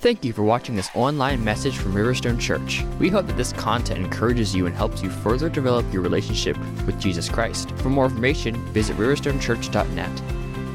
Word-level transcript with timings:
Thank 0.00 0.24
you 0.24 0.32
for 0.32 0.42
watching 0.42 0.76
this 0.76 0.88
online 0.94 1.44
message 1.44 1.76
from 1.76 1.92
Riverstone 1.92 2.40
Church. 2.40 2.82
We 2.98 3.10
hope 3.10 3.26
that 3.26 3.36
this 3.36 3.52
content 3.52 4.02
encourages 4.02 4.54
you 4.54 4.64
and 4.64 4.74
helps 4.74 5.02
you 5.02 5.10
further 5.10 5.50
develop 5.50 5.84
your 5.92 6.00
relationship 6.00 6.56
with 6.86 6.98
Jesus 6.98 7.28
Christ. 7.28 7.72
For 7.72 7.90
more 7.90 8.06
information, 8.06 8.54
visit 8.72 8.96
riverstonechurch.net. 8.96 10.22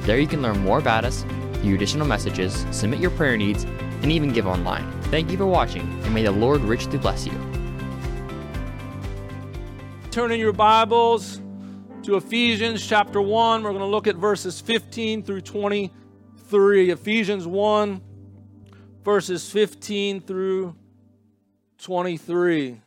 There 0.06 0.20
you 0.20 0.28
can 0.28 0.44
learn 0.44 0.60
more 0.60 0.78
about 0.78 1.06
us, 1.06 1.24
view 1.54 1.74
additional 1.74 2.06
messages, 2.06 2.68
submit 2.70 3.00
your 3.00 3.10
prayer 3.10 3.36
needs, 3.36 3.64
and 4.04 4.12
even 4.12 4.32
give 4.32 4.46
online. 4.46 4.86
Thank 5.06 5.32
you 5.32 5.38
for 5.38 5.48
watching, 5.48 5.82
and 6.04 6.14
may 6.14 6.22
the 6.22 6.30
Lord 6.30 6.62
richly 6.62 7.00
bless 7.00 7.26
you. 7.26 7.34
Turn 10.12 10.34
in 10.34 10.40
your 10.40 10.54
Bibles 10.54 11.42
to 12.04 12.18
Ephesians 12.18 12.86
chapter 12.86 13.24
1. 13.24 13.64
We're 13.64 13.72
going 13.72 13.80
to 13.80 13.88
look 13.88 14.06
at 14.06 14.18
verses 14.18 14.62
15 14.62 15.24
through 15.24 15.42
23. 15.42 16.92
Ephesians 16.92 17.48
1 17.48 18.02
verses 19.06 19.48
15 19.52 20.20
through 20.22 20.76
23. 21.78 22.82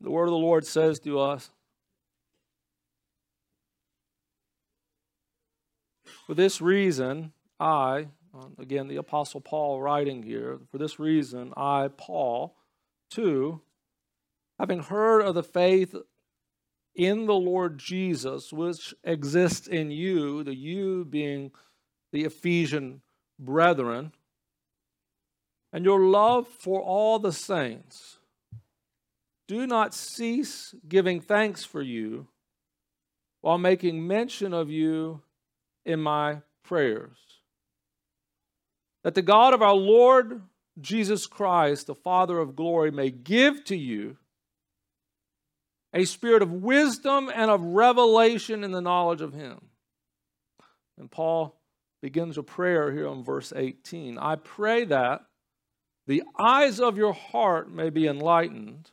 The 0.00 0.10
word 0.10 0.24
of 0.24 0.30
the 0.30 0.36
Lord 0.36 0.66
says 0.66 0.98
to 1.00 1.20
us 1.20 1.50
For 6.26 6.34
this 6.34 6.60
reason, 6.60 7.32
I, 7.60 8.08
again, 8.58 8.88
the 8.88 8.96
Apostle 8.96 9.40
Paul 9.40 9.82
writing 9.82 10.22
here, 10.22 10.58
for 10.70 10.78
this 10.78 10.98
reason, 10.98 11.52
I, 11.56 11.90
Paul, 11.96 12.56
too, 13.10 13.60
having 14.58 14.80
heard 14.80 15.20
of 15.20 15.34
the 15.34 15.42
faith 15.42 15.94
in 16.94 17.26
the 17.26 17.34
Lord 17.34 17.78
Jesus, 17.78 18.52
which 18.52 18.94
exists 19.04 19.66
in 19.66 19.90
you, 19.90 20.42
the 20.42 20.54
you 20.54 21.04
being 21.04 21.50
the 22.12 22.24
Ephesian 22.24 23.02
brethren, 23.38 24.12
and 25.72 25.84
your 25.84 26.00
love 26.00 26.48
for 26.48 26.80
all 26.80 27.18
the 27.18 27.32
saints, 27.32 28.18
do 29.46 29.66
not 29.66 29.92
cease 29.92 30.74
giving 30.88 31.20
thanks 31.20 31.64
for 31.64 31.82
you 31.82 32.28
while 33.42 33.58
making 33.58 34.06
mention 34.06 34.54
of 34.54 34.70
you 34.70 35.20
in 35.84 36.00
my 36.00 36.38
prayers. 36.64 37.16
That 39.02 39.14
the 39.14 39.22
God 39.22 39.54
of 39.54 39.62
our 39.62 39.74
Lord 39.74 40.42
Jesus 40.80 41.26
Christ, 41.26 41.86
the 41.86 41.94
Father 41.94 42.38
of 42.38 42.56
glory, 42.56 42.90
may 42.90 43.10
give 43.10 43.64
to 43.64 43.76
you 43.76 44.16
a 45.92 46.04
spirit 46.04 46.42
of 46.42 46.50
wisdom 46.50 47.30
and 47.32 47.50
of 47.50 47.62
revelation 47.62 48.64
in 48.64 48.72
the 48.72 48.80
knowledge 48.80 49.20
of 49.20 49.32
Him. 49.32 49.60
And 50.98 51.10
Paul 51.10 51.60
begins 52.02 52.36
a 52.36 52.42
prayer 52.42 52.92
here 52.92 53.06
in 53.06 53.22
verse 53.22 53.52
18. 53.54 54.18
I 54.18 54.36
pray 54.36 54.84
that 54.86 55.20
the 56.06 56.22
eyes 56.38 56.80
of 56.80 56.98
your 56.98 57.14
heart 57.14 57.72
may 57.72 57.90
be 57.90 58.06
enlightened, 58.06 58.90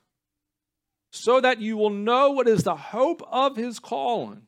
so 1.12 1.42
that 1.42 1.60
you 1.60 1.76
will 1.76 1.90
know 1.90 2.32
what 2.32 2.48
is 2.48 2.64
the 2.64 2.76
hope 2.76 3.22
of 3.30 3.58
His 3.58 3.80
calling 3.80 4.44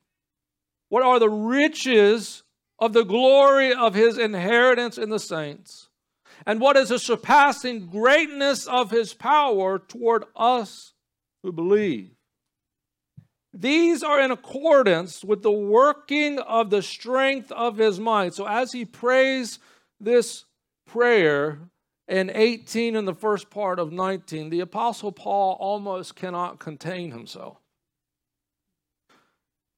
what 0.94 1.02
are 1.02 1.18
the 1.18 1.28
riches 1.28 2.44
of 2.78 2.94
the 2.94 3.04
glory 3.04 3.74
of 3.74 3.96
his 3.96 4.20
inheritance 4.20 5.00
in 5.00 5.10
the 5.10 5.18
saints? 5.18 5.90
And 6.46 6.62
what 6.62 6.78
is 6.78 6.90
the 6.90 7.00
surpassing 7.00 7.88
greatness 7.88 8.68
of 8.68 8.92
his 8.92 9.12
power 9.12 9.80
toward 9.80 10.26
us 10.36 10.94
who 11.42 11.52
believe? 11.52 12.12
These 13.52 14.04
are 14.04 14.22
in 14.22 14.30
accordance 14.30 15.26
with 15.26 15.42
the 15.42 15.52
working 15.52 16.38
of 16.38 16.70
the 16.70 16.84
strength 16.84 17.52
of 17.52 17.78
his 17.78 18.00
might. 18.00 18.36
So 18.36 18.48
as 18.48 18.72
he 18.72 18.86
prays 18.86 19.58
this 20.00 20.46
prayer 20.86 21.58
in 22.08 22.30
18 22.30 22.96
and 22.96 23.08
the 23.08 23.16
first 23.16 23.50
part 23.50 23.80
of 23.80 23.92
19, 23.92 24.52
the 24.52 24.60
Apostle 24.60 25.12
Paul 25.12 25.58
almost 25.60 26.16
cannot 26.16 26.60
contain 26.60 27.10
himself. 27.10 27.63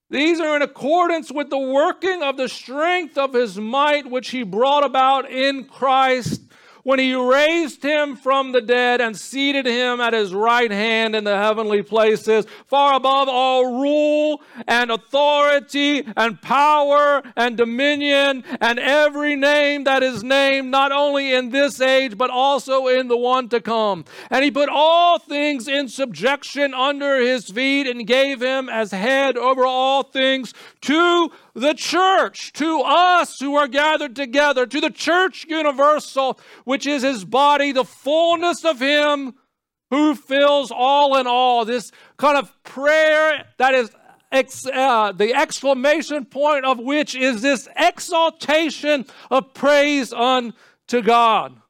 These 0.10 0.40
are 0.40 0.56
in 0.56 0.62
accordance 0.62 1.32
with 1.32 1.50
the 1.50 1.58
working 1.58 2.22
of 2.22 2.38
the 2.38 2.48
strength 2.48 3.18
of 3.18 3.34
his 3.34 3.58
might, 3.58 4.10
which 4.10 4.30
he 4.30 4.44
brought 4.44 4.84
about 4.84 5.30
in 5.30 5.66
Christ 5.66 6.45
when 6.86 7.00
he 7.00 7.16
raised 7.16 7.82
him 7.82 8.16
from 8.16 8.52
the 8.52 8.62
dead 8.62 9.02
and 9.02 9.18
seated 9.18 9.66
him 9.66 10.00
at 10.00 10.14
his 10.14 10.36
right 10.36 10.70
hand 10.70 11.16
in 11.16 11.24
the 11.24 11.36
heavenly 11.36 11.82
places, 11.82 12.46
far 12.68 12.94
above 12.94 13.28
all 13.28 13.82
rule 13.82 14.40
and 14.68 14.92
authority 14.92 16.08
and 16.16 16.40
power 16.44 17.24
and 17.36 17.58
dominion 17.58 18.44
and 18.62 18.78
every 18.78 19.36
name 19.36 19.84
that 19.84 20.04
is 20.04 20.24
named, 20.24 20.70
not 20.70 20.92
only 20.92 21.34
in 21.34 21.50
this 21.50 21.82
age, 21.82 22.16
but 22.20 22.30
also 22.30 22.86
in 22.86 23.08
the 23.08 23.18
one 23.18 23.50
to 23.50 23.60
come. 23.60 24.06
And 24.30 24.44
he 24.44 24.52
put 24.52 24.70
all 24.70 25.18
things 25.18 25.68
in 25.68 25.90
subjection 25.90 26.76
under 26.76 27.20
his 27.20 27.50
feet 27.50 27.88
and 27.88 28.06
gave 28.06 28.44
him 28.44 28.70
as 28.70 28.92
head 28.92 29.38
over 29.38 29.66
all 29.66 30.04
things 30.04 30.54
to 30.82 31.32
the 31.56 31.74
church, 31.74 32.52
to 32.54 32.82
us 32.82 33.40
who 33.40 33.56
are 33.56 33.68
gathered 33.68 34.16
together, 34.16 34.66
to 34.68 34.82
the 34.82 34.90
church 34.90 35.46
universal, 35.48 36.38
which 36.66 36.86
is 36.86 37.02
his 37.02 37.24
body, 37.24 37.72
the 37.72 37.86
fullness 37.86 38.66
of 38.66 38.80
him 38.80 39.36
who 39.90 40.16
fills 40.16 40.70
all 40.70 41.18
in 41.18 41.28
all. 41.28 41.64
This 41.64 41.92
kind 42.18 42.38
of 42.38 42.52
prayer 42.64 43.46
that 43.58 43.74
is 43.74 43.90
ex, 44.32 44.66
uh, 44.68 45.14
the 45.14 45.34
exclamation 45.34 46.26
point 46.26 46.66
of 46.66 46.78
which 46.78 47.16
is 47.16 47.42
this 47.42 47.70
exaltation 47.78 49.06
of 49.32 49.54
praise 49.54 50.12
unto 50.12 51.02
God. 51.02 51.62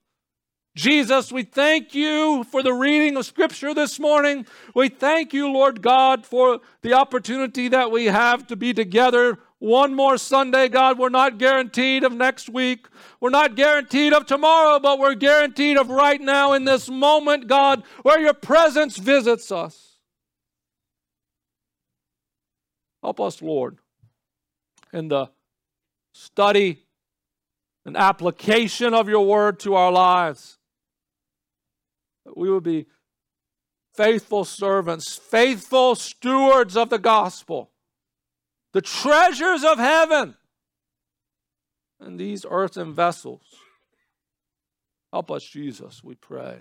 Jesus, 0.75 1.31
we 1.31 1.43
thank 1.43 1.95
you 1.95 2.43
for 2.45 2.61
the 2.61 2.73
reading 2.73 3.15
of 3.15 3.25
Scripture 3.25 3.73
this 3.73 3.97
morning. 3.97 4.45
We 4.73 4.89
thank 4.89 5.31
you, 5.31 5.49
Lord 5.49 5.81
God, 5.81 6.25
for 6.25 6.59
the 6.81 6.93
opportunity 6.93 7.69
that 7.69 7.91
we 7.91 8.07
have 8.07 8.45
to 8.47 8.57
be 8.57 8.73
together 8.73 9.39
one 9.65 9.95
more 9.95 10.15
Sunday, 10.19 10.69
God. 10.69 10.99
We're 10.99 11.09
not 11.09 11.39
guaranteed 11.39 12.03
of 12.03 12.13
next 12.13 12.49
week. 12.49 12.87
We're 13.19 13.31
not 13.31 13.55
guaranteed 13.55 14.13
of 14.13 14.27
tomorrow, 14.27 14.79
but 14.79 14.99
we're 14.99 15.15
guaranteed 15.15 15.77
of 15.77 15.89
right 15.89 16.21
now 16.21 16.53
in 16.53 16.65
this 16.65 16.87
moment, 16.87 17.47
God, 17.47 17.81
where 18.03 18.19
your 18.19 18.35
presence 18.35 18.97
visits 18.97 19.51
us. 19.51 19.97
Help 23.01 23.19
us, 23.19 23.41
Lord, 23.41 23.79
in 24.93 25.07
the 25.07 25.29
study 26.13 26.83
and 27.87 27.97
application 27.97 28.93
of 28.93 29.09
your 29.09 29.25
word 29.25 29.59
to 29.61 29.73
our 29.73 29.91
lives. 29.91 30.59
That 32.27 32.37
we 32.37 32.51
would 32.51 32.63
be 32.63 32.85
faithful 33.95 34.45
servants, 34.45 35.15
faithful 35.15 35.95
stewards 35.95 36.77
of 36.77 36.91
the 36.91 36.99
gospel 36.99 37.71
the 38.75 38.81
treasures 38.81 39.63
of 39.63 39.79
heaven 39.79 40.35
and 42.01 42.19
these 42.19 42.45
earthen 42.49 42.93
vessels. 42.93 43.55
Help 45.13 45.31
us, 45.31 45.45
Jesus, 45.45 46.03
we 46.03 46.15
pray. 46.15 46.57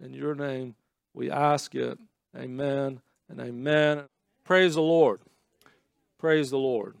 In 0.00 0.14
your 0.14 0.34
name 0.34 0.76
we 1.12 1.30
ask 1.30 1.74
it. 1.74 1.98
Amen 2.34 3.02
and 3.28 3.38
amen. 3.38 4.04
Praise 4.44 4.76
the 4.76 4.80
Lord. 4.80 5.20
Praise 6.18 6.48
the 6.48 6.56
Lord. 6.56 6.96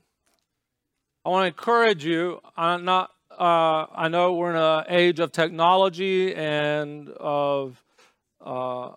I 1.24 1.30
want 1.30 1.44
to 1.44 1.46
encourage 1.46 2.04
you. 2.04 2.40
I'm 2.58 2.84
not. 2.84 3.10
Uh, 3.30 3.86
I 3.90 4.08
know 4.08 4.34
we're 4.34 4.50
in 4.50 4.56
an 4.56 4.84
age 4.90 5.18
of 5.18 5.32
technology 5.32 6.34
and 6.34 7.08
of 7.08 7.82
uh, 8.44 8.90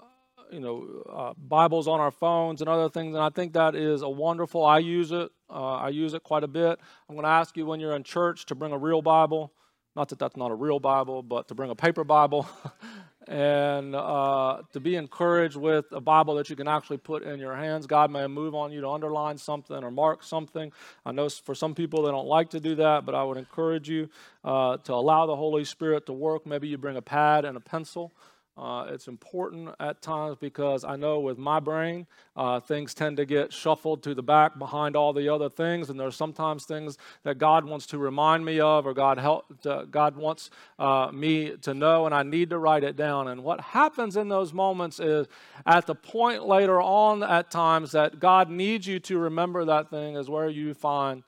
you 0.52 0.60
know, 0.60 1.04
uh, 1.10 1.34
Bibles 1.38 1.88
on 1.88 2.00
our 2.00 2.12
phones 2.12 2.62
and 2.62 2.70
other 2.70 2.90
things, 2.90 3.16
and 3.16 3.24
I 3.24 3.30
think 3.30 3.54
that 3.54 3.76
is 3.76 4.02
a 4.02 4.10
wonderful. 4.10 4.66
I 4.66 4.80
use 4.80 5.12
it. 5.12 5.32
Uh, 5.50 5.76
I 5.76 5.90
use 5.90 6.14
it 6.14 6.24
quite 6.24 6.44
a 6.44 6.48
bit. 6.48 6.80
I'm 7.10 7.16
going 7.16 7.24
to 7.24 7.30
ask 7.30 7.56
you 7.58 7.66
when 7.66 7.80
you're 7.80 7.96
in 7.96 8.04
church 8.04 8.46
to 8.48 8.56
bring 8.56 8.72
a 8.72 8.78
real 8.78 9.02
Bible. 9.02 9.54
Not 9.96 10.10
that 10.10 10.20
that's 10.20 10.38
not 10.38 10.52
a 10.52 10.56
real 10.56 10.80
Bible, 10.80 11.24
but 11.24 11.48
to 11.48 11.56
bring 11.56 11.72
a 11.72 11.76
paper 11.76 12.04
Bible, 12.04 12.48
and 13.28 13.96
uh, 13.96 14.62
to 14.74 14.80
be 14.80 14.96
encouraged 14.96 15.56
with 15.56 15.86
a 15.92 16.00
Bible 16.02 16.36
that 16.36 16.50
you 16.50 16.56
can 16.56 16.68
actually 16.68 16.98
put 16.98 17.24
in 17.24 17.40
your 17.40 17.56
hands. 17.56 17.88
God 17.88 18.12
may 18.12 18.28
move 18.28 18.54
on 18.54 18.72
you 18.72 18.82
to 18.82 18.90
underline 18.90 19.38
something 19.38 19.84
or 19.84 19.90
mark 19.90 20.24
something. 20.24 20.72
I 21.06 21.12
know 21.12 21.30
for 21.30 21.56
some 21.56 21.74
people 21.74 22.04
they 22.04 22.12
don't 22.12 22.28
like 22.28 22.52
to 22.52 22.60
do 22.60 22.76
that, 22.76 23.06
but 23.06 23.16
I 23.16 23.24
would 23.24 23.38
encourage 23.38 23.90
you 23.90 24.10
uh, 24.44 24.78
to 24.78 24.94
allow 24.94 25.26
the 25.26 25.36
Holy 25.36 25.66
Spirit 25.66 26.06
to 26.06 26.14
work. 26.14 26.46
Maybe 26.46 26.68
you 26.68 26.78
bring 26.78 26.98
a 26.98 27.02
pad 27.02 27.44
and 27.44 27.58
a 27.58 27.62
pencil 27.62 28.14
Uh, 28.58 28.88
it's 28.90 29.08
important 29.08 29.70
at 29.80 30.02
times 30.02 30.36
because 30.40 30.84
I 30.84 30.96
know 30.96 31.20
with 31.20 31.38
my 31.38 31.60
brain, 31.60 32.08
uh, 32.36 32.60
things 32.60 32.96
tend 32.96 33.18
to 33.18 33.26
get 33.26 33.54
shuffled 33.54 34.02
to 34.04 34.16
the 34.16 34.24
back 34.24 34.58
behind 34.58 34.96
all 34.96 35.14
the 35.14 35.30
other 35.30 35.48
things, 35.48 35.92
and 35.92 36.00
there's 36.00 36.16
sometimes 36.16 36.66
things 36.66 36.98
that 37.24 37.38
God 37.38 37.66
wants 37.66 37.86
to 37.88 38.00
remind 38.00 38.44
me 38.44 38.60
of, 38.60 38.88
or 38.88 38.96
God 38.96 39.20
help, 39.20 39.62
to, 39.62 39.86
God 39.92 40.16
wants 40.16 40.50
uh, 40.80 41.12
me 41.14 41.56
to 41.62 41.76
know, 41.76 42.08
and 42.08 42.16
I 42.16 42.24
need 42.24 42.50
to 42.50 42.58
write 42.58 42.84
it 42.84 42.96
down. 42.96 43.28
And 43.28 43.44
what 43.44 43.62
happens 43.62 44.18
in 44.18 44.28
those 44.28 44.54
moments 44.54 45.00
is, 45.00 45.28
at 45.66 45.86
the 45.86 45.96
point 45.96 46.48
later 46.48 46.82
on, 46.82 47.22
at 47.22 47.52
times 47.52 47.92
that 47.92 48.20
God 48.20 48.50
needs 48.50 48.88
you 48.88 49.00
to 49.02 49.20
remember 49.20 49.66
that 49.66 49.92
thing, 49.92 50.16
is 50.16 50.30
where 50.30 50.50
you 50.50 50.74
find 50.74 51.22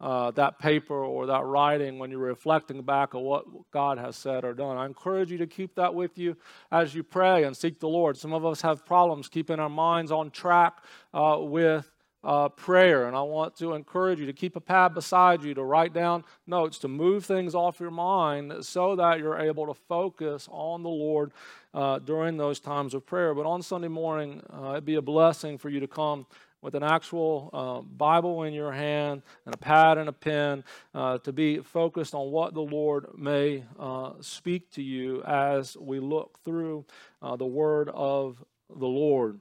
uh, 0.00 0.30
that 0.32 0.58
paper 0.58 1.04
or 1.04 1.26
that 1.26 1.44
writing 1.44 1.98
when 1.98 2.10
you're 2.10 2.20
reflecting 2.20 2.82
back 2.82 3.14
on 3.14 3.22
what 3.22 3.44
God 3.70 3.98
has 3.98 4.16
said 4.16 4.44
or 4.44 4.52
done. 4.52 4.76
I 4.76 4.86
encourage 4.86 5.30
you 5.30 5.38
to 5.38 5.46
keep 5.46 5.74
that 5.76 5.94
with 5.94 6.18
you 6.18 6.36
as 6.70 6.94
you 6.94 7.02
pray 7.02 7.44
and 7.44 7.56
seek 7.56 7.80
the 7.80 7.88
Lord. 7.88 8.16
Some 8.16 8.32
of 8.32 8.44
us 8.44 8.60
have 8.60 8.84
problems 8.84 9.28
keeping 9.28 9.58
our 9.58 9.70
minds 9.70 10.12
on 10.12 10.30
track 10.30 10.82
uh, 11.14 11.38
with 11.40 11.90
uh, 12.24 12.48
prayer, 12.48 13.06
and 13.06 13.16
I 13.16 13.22
want 13.22 13.56
to 13.58 13.74
encourage 13.74 14.18
you 14.18 14.26
to 14.26 14.32
keep 14.32 14.56
a 14.56 14.60
pad 14.60 14.94
beside 14.94 15.44
you 15.44 15.54
to 15.54 15.62
write 15.62 15.92
down 15.92 16.24
notes, 16.46 16.78
to 16.78 16.88
move 16.88 17.24
things 17.24 17.54
off 17.54 17.78
your 17.78 17.92
mind 17.92 18.52
so 18.64 18.96
that 18.96 19.20
you're 19.20 19.38
able 19.38 19.66
to 19.66 19.74
focus 19.74 20.48
on 20.50 20.82
the 20.82 20.88
Lord 20.88 21.30
uh, 21.72 22.00
during 22.00 22.36
those 22.36 22.58
times 22.58 22.94
of 22.94 23.06
prayer. 23.06 23.32
But 23.32 23.46
on 23.46 23.62
Sunday 23.62 23.88
morning, 23.88 24.42
uh, 24.52 24.72
it'd 24.72 24.84
be 24.84 24.96
a 24.96 25.02
blessing 25.02 25.56
for 25.56 25.68
you 25.68 25.78
to 25.78 25.86
come 25.86 26.26
with 26.62 26.74
an 26.74 26.82
actual 26.82 27.50
uh, 27.52 27.80
Bible 27.80 28.42
in 28.42 28.52
your 28.52 28.72
hand 28.72 29.22
and 29.44 29.54
a 29.54 29.58
pad 29.58 29.98
and 29.98 30.08
a 30.08 30.12
pen 30.12 30.64
uh, 30.94 31.18
to 31.18 31.32
be 31.32 31.58
focused 31.58 32.14
on 32.14 32.30
what 32.30 32.54
the 32.54 32.62
Lord 32.62 33.06
may 33.16 33.64
uh, 33.78 34.12
speak 34.20 34.70
to 34.72 34.82
you 34.82 35.22
as 35.24 35.76
we 35.76 36.00
look 36.00 36.38
through 36.44 36.84
uh, 37.22 37.36
the 37.36 37.46
Word 37.46 37.88
of 37.92 38.42
the 38.68 38.86
Lord. 38.86 39.40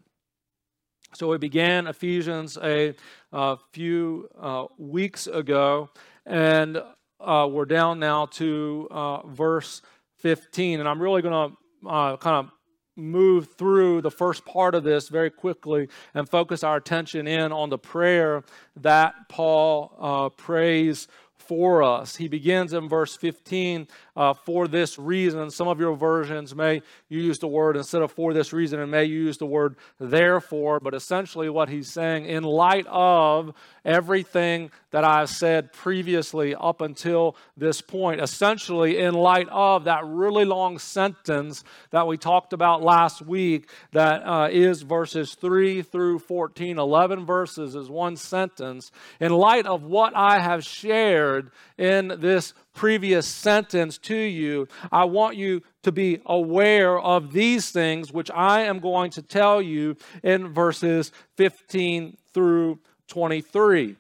So 1.14 1.30
we 1.30 1.38
began 1.38 1.88
Ephesians 1.88 2.58
a, 2.62 2.94
a 3.32 3.58
few 3.72 4.28
uh, 4.40 4.66
weeks 4.78 5.28
ago, 5.28 5.90
and 6.26 6.82
uh, 7.22 7.48
we're 7.50 7.66
down 7.66 8.00
now 8.00 8.26
to 8.26 9.24
verse 9.28 9.82
15. 10.18 10.80
And 10.80 10.90
I'm 10.90 11.02
really 11.02 11.22
going 11.22 11.52
to 11.52 11.58
uh, 11.88 12.18
kind 12.18 12.48
of 12.48 12.52
move 12.96 13.54
through 13.58 14.02
the 14.02 14.12
first 14.12 14.46
part 14.46 14.76
of 14.76 14.84
this 14.84 15.10
very 15.10 15.30
quickly 15.30 15.88
and 16.14 16.30
focus 16.30 16.64
our 16.64 16.78
attention 16.78 17.28
in 17.28 17.52
on 17.52 17.70
the 17.70 17.78
prayer 17.78 18.44
that 18.78 19.14
Paul 19.30 19.96
uh, 20.00 20.30
prays 20.30 21.08
for 21.46 21.84
us. 21.84 22.16
He 22.16 22.28
begins 22.28 22.74
in 22.74 22.90
verse 22.90 23.16
15 23.16 23.88
uh, 24.16 24.34
for 24.34 24.68
this 24.68 24.98
reason. 24.98 25.52
Some 25.52 25.68
of 25.68 25.80
your 25.80 25.96
versions 25.96 26.56
may 26.56 26.82
use 27.08 27.40
the 27.40 27.48
word 27.48 27.78
instead 27.78 28.02
of 28.02 28.12
for 28.12 28.34
this 28.34 28.52
reason 28.52 28.80
and 28.80 28.90
may 28.90 29.06
use 29.06 29.38
the 29.38 29.46
word 29.46 29.76
therefore, 30.00 30.80
but 30.80 30.94
essentially 30.94 31.50
what 31.50 31.70
he's 31.70 31.92
saying 31.92 32.26
in 32.26 32.44
light 32.44 32.88
of 32.88 33.54
everything 33.86 34.72
that 34.92 35.04
I've 35.04 35.30
said 35.30 35.72
previously 35.72 36.56
up 36.56 36.82
until 36.82 37.36
this 37.56 37.82
point, 37.82 38.22
essentially 38.22 38.98
in 38.98 39.14
light 39.14 39.48
of 39.50 39.84
that 39.84 40.06
really 40.06 40.46
long 40.46 40.80
sentence 40.80 41.64
that 41.92 42.08
we 42.08 42.18
talked 42.18 42.54
about 42.54 42.82
last 42.82 43.22
week 43.22 43.70
that 43.92 44.22
uh, 44.26 44.48
is 44.52 44.82
verses 44.82 45.36
3 45.36 45.82
through 45.84 46.20
14, 46.20 46.80
11 46.80 47.26
verses 47.26 47.76
is 47.76 47.90
one 47.90 48.16
sentence. 48.16 48.92
In 49.20 49.32
light 49.32 49.66
of 49.66 49.84
what 49.84 50.16
I 50.16 50.40
have 50.40 50.64
shared 50.64 51.52
in 51.78 52.14
this 52.20 52.54
previous 52.74 53.28
sentence 53.28 53.98
to 54.00 54.16
you, 54.16 54.68
I 54.92 55.06
want 55.06 55.36
you 55.36 55.62
to 55.84 55.92
be 55.92 56.20
aware 56.26 57.00
of 57.00 57.32
these 57.32 57.70
things, 57.70 58.12
which 58.12 58.32
I 58.32 58.62
am 58.62 58.80
going 58.80 59.12
to 59.12 59.22
tell 59.22 59.62
you 59.62 59.98
in 60.24 60.54
verses 60.54 61.12
15 61.38 62.18
through 62.34 62.80
23. 63.08 63.96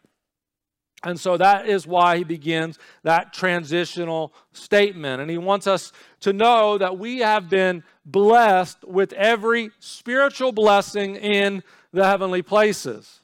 And 1.03 1.19
so 1.19 1.37
that 1.37 1.67
is 1.67 1.85
why 1.85 2.17
he 2.17 2.23
begins 2.23 2.79
that 3.03 3.31
transitional 3.31 4.33
statement. 4.53 5.21
And 5.21 5.29
he 5.29 5.37
wants 5.37 5.67
us 5.67 5.91
to 6.21 6.33
know 6.33 6.79
that 6.79 6.97
we 6.97 7.19
have 7.19 7.47
been 7.47 7.83
blessed 8.05 8.83
with 8.83 9.13
every 9.13 9.69
spiritual 9.79 10.51
blessing 10.51 11.15
in 11.15 11.61
the 11.93 12.05
heavenly 12.05 12.41
places. 12.41 13.21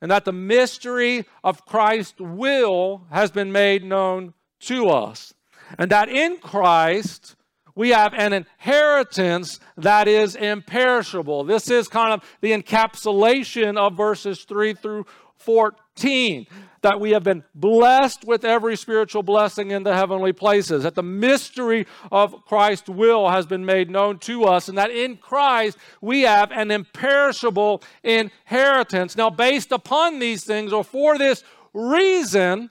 And 0.00 0.10
that 0.10 0.24
the 0.24 0.32
mystery 0.32 1.26
of 1.44 1.66
Christ's 1.66 2.20
will 2.20 3.04
has 3.10 3.30
been 3.30 3.52
made 3.52 3.84
known 3.84 4.32
to 4.60 4.88
us. 4.88 5.34
And 5.76 5.90
that 5.90 6.08
in 6.08 6.38
Christ, 6.38 7.36
we 7.78 7.90
have 7.90 8.12
an 8.12 8.32
inheritance 8.32 9.60
that 9.76 10.08
is 10.08 10.34
imperishable. 10.34 11.44
This 11.44 11.70
is 11.70 11.86
kind 11.86 12.12
of 12.12 12.28
the 12.40 12.50
encapsulation 12.50 13.76
of 13.78 13.96
verses 13.96 14.42
3 14.42 14.74
through 14.74 15.06
14 15.36 16.48
that 16.82 16.98
we 16.98 17.12
have 17.12 17.22
been 17.22 17.44
blessed 17.54 18.24
with 18.24 18.44
every 18.44 18.76
spiritual 18.76 19.22
blessing 19.22 19.70
in 19.70 19.84
the 19.84 19.94
heavenly 19.94 20.32
places, 20.32 20.82
that 20.82 20.96
the 20.96 21.04
mystery 21.04 21.86
of 22.10 22.44
Christ's 22.46 22.88
will 22.88 23.28
has 23.28 23.46
been 23.46 23.64
made 23.64 23.88
known 23.88 24.18
to 24.20 24.44
us, 24.44 24.68
and 24.68 24.76
that 24.76 24.90
in 24.90 25.16
Christ 25.16 25.78
we 26.00 26.22
have 26.22 26.50
an 26.50 26.72
imperishable 26.72 27.80
inheritance. 28.02 29.16
Now, 29.16 29.30
based 29.30 29.70
upon 29.70 30.18
these 30.18 30.42
things, 30.42 30.72
or 30.72 30.82
for 30.82 31.16
this 31.16 31.44
reason, 31.72 32.70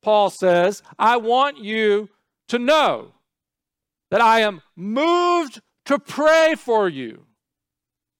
Paul 0.00 0.30
says, 0.30 0.82
I 0.98 1.18
want 1.18 1.58
you 1.58 2.08
to 2.48 2.58
know 2.58 3.12
that 4.10 4.20
I 4.20 4.40
am 4.40 4.60
moved 4.74 5.60
to 5.86 5.98
pray 5.98 6.54
for 6.56 6.88
you. 6.88 7.26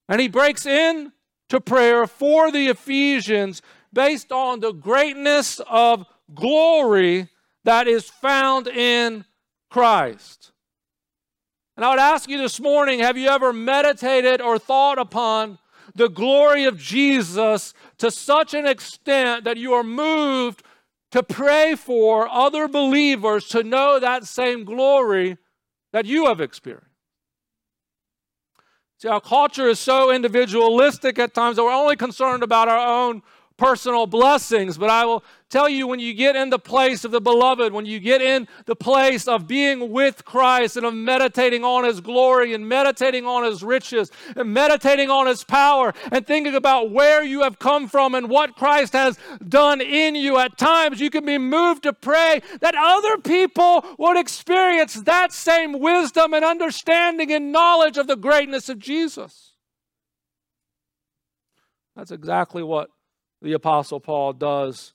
And 0.09 0.21
he 0.21 0.29
breaks 0.29 0.67
in 0.67 1.13
to 1.49 1.61
prayer 1.61 2.07
for 2.07 2.51
the 2.51 2.69
Ephesians 2.69 3.63
based 3.93 4.33
on 4.33 4.61
the 4.61 4.73
greatness 4.73 5.61
of 5.69 6.05
glory 6.35 7.29
that 7.65 7.89
is 7.89 8.05
found 8.05 8.67
in 8.69 9.25
Christ. 9.71 10.53
And 11.77 11.85
I 11.85 11.91
would 11.91 11.99
ask 11.99 12.29
you 12.29 12.39
this 12.39 12.61
morning 12.61 13.01
have 13.01 13.19
you 13.19 13.29
ever 13.29 13.53
meditated 13.53 14.41
or 14.41 14.59
thought 14.59 14.99
upon 14.99 15.59
the 15.95 16.09
glory 16.09 16.65
of 16.65 16.79
Jesus 16.79 17.75
to 17.99 18.11
such 18.11 18.55
an 18.55 18.67
extent 18.67 19.45
that 19.45 19.57
you 19.57 19.73
are 19.73 19.83
moved 19.83 20.63
to 21.13 21.23
pray 21.23 21.75
for 21.75 22.29
other 22.29 22.69
believers 22.69 23.49
to 23.49 23.63
know 23.63 23.99
that 23.99 24.25
same 24.25 24.65
glory 24.65 25.39
that 25.97 26.05
you 26.05 26.27
have 26.27 26.43
experienced. 26.43 26.91
See, 28.99 29.09
our 29.09 29.19
culture 29.19 29.67
is 29.67 29.81
so 29.81 30.13
individualistic 30.13 31.19
at 31.19 31.33
times 31.33 31.57
that 31.57 31.65
we're 31.65 31.73
only 31.73 31.97
concerned 31.97 32.43
about 32.43 32.69
our 32.69 32.87
own 32.87 33.23
personal 33.57 34.07
blessings. 34.07 34.77
But 34.77 34.91
I 34.91 35.05
will 35.05 35.25
tell 35.49 35.69
you 35.69 35.87
when 35.87 36.01
you 36.01 36.13
get 36.13 36.37
in 36.37 36.51
the 36.51 36.59
place 36.59 37.05
of 37.05 37.11
the 37.11 37.21
beloved, 37.21 37.73
when 37.73 37.87
you 37.87 38.01
get 38.01 38.21
in 38.21 38.49
the 38.67 38.77
place 38.77 39.27
of 39.29 39.47
being 39.47 39.91
with 39.91 40.25
Christ 40.25 40.77
and 40.77 40.85
of 40.85 40.95
meditating 40.95 41.65
on 41.65 41.85
his 41.85 42.01
glory 42.01 42.53
and 42.53 42.69
meditating 42.69 43.25
on 43.25 43.45
his 43.45 43.63
riches 43.63 44.11
and 44.35 44.53
meditating 44.53 45.11
on 45.11 45.27
his 45.27 45.45
power 45.45 45.95
and 46.11 46.27
thinking 46.27 46.55
about 46.55 46.91
where 46.91 47.23
you 47.23 47.43
have 47.43 47.59
come 47.59 47.89
from 47.89 48.15
and 48.15 48.29
what 48.29 48.57
Christ 48.57 48.93
has 48.93 49.19
done 49.47 49.81
in 49.81 50.15
you, 50.15 50.39
at 50.39 50.59
times 50.59 51.01
you 51.01 51.11
can 51.11 51.25
be 51.25 51.39
moved 51.39 51.85
to 51.85 51.93
pray 51.93 52.43
that 52.61 52.75
other 52.77 53.19
people 53.19 53.85
would 53.99 54.19
experience 54.19 54.95
that 54.95 55.33
same 55.33 55.79
wisdom 55.79 56.35
and 56.35 56.45
understanding 56.45 57.33
and 57.33 57.53
knowledge 57.53 57.97
of 57.97 58.07
the 58.07 58.17
greatness 58.17 58.69
of 58.69 58.79
Jesus. 58.79 59.53
That's 61.95 62.11
exactly 62.11 62.63
what 62.63 62.91
the 63.43 63.53
Apostle 63.53 64.01
Paul 64.01 64.33
does 64.33 64.93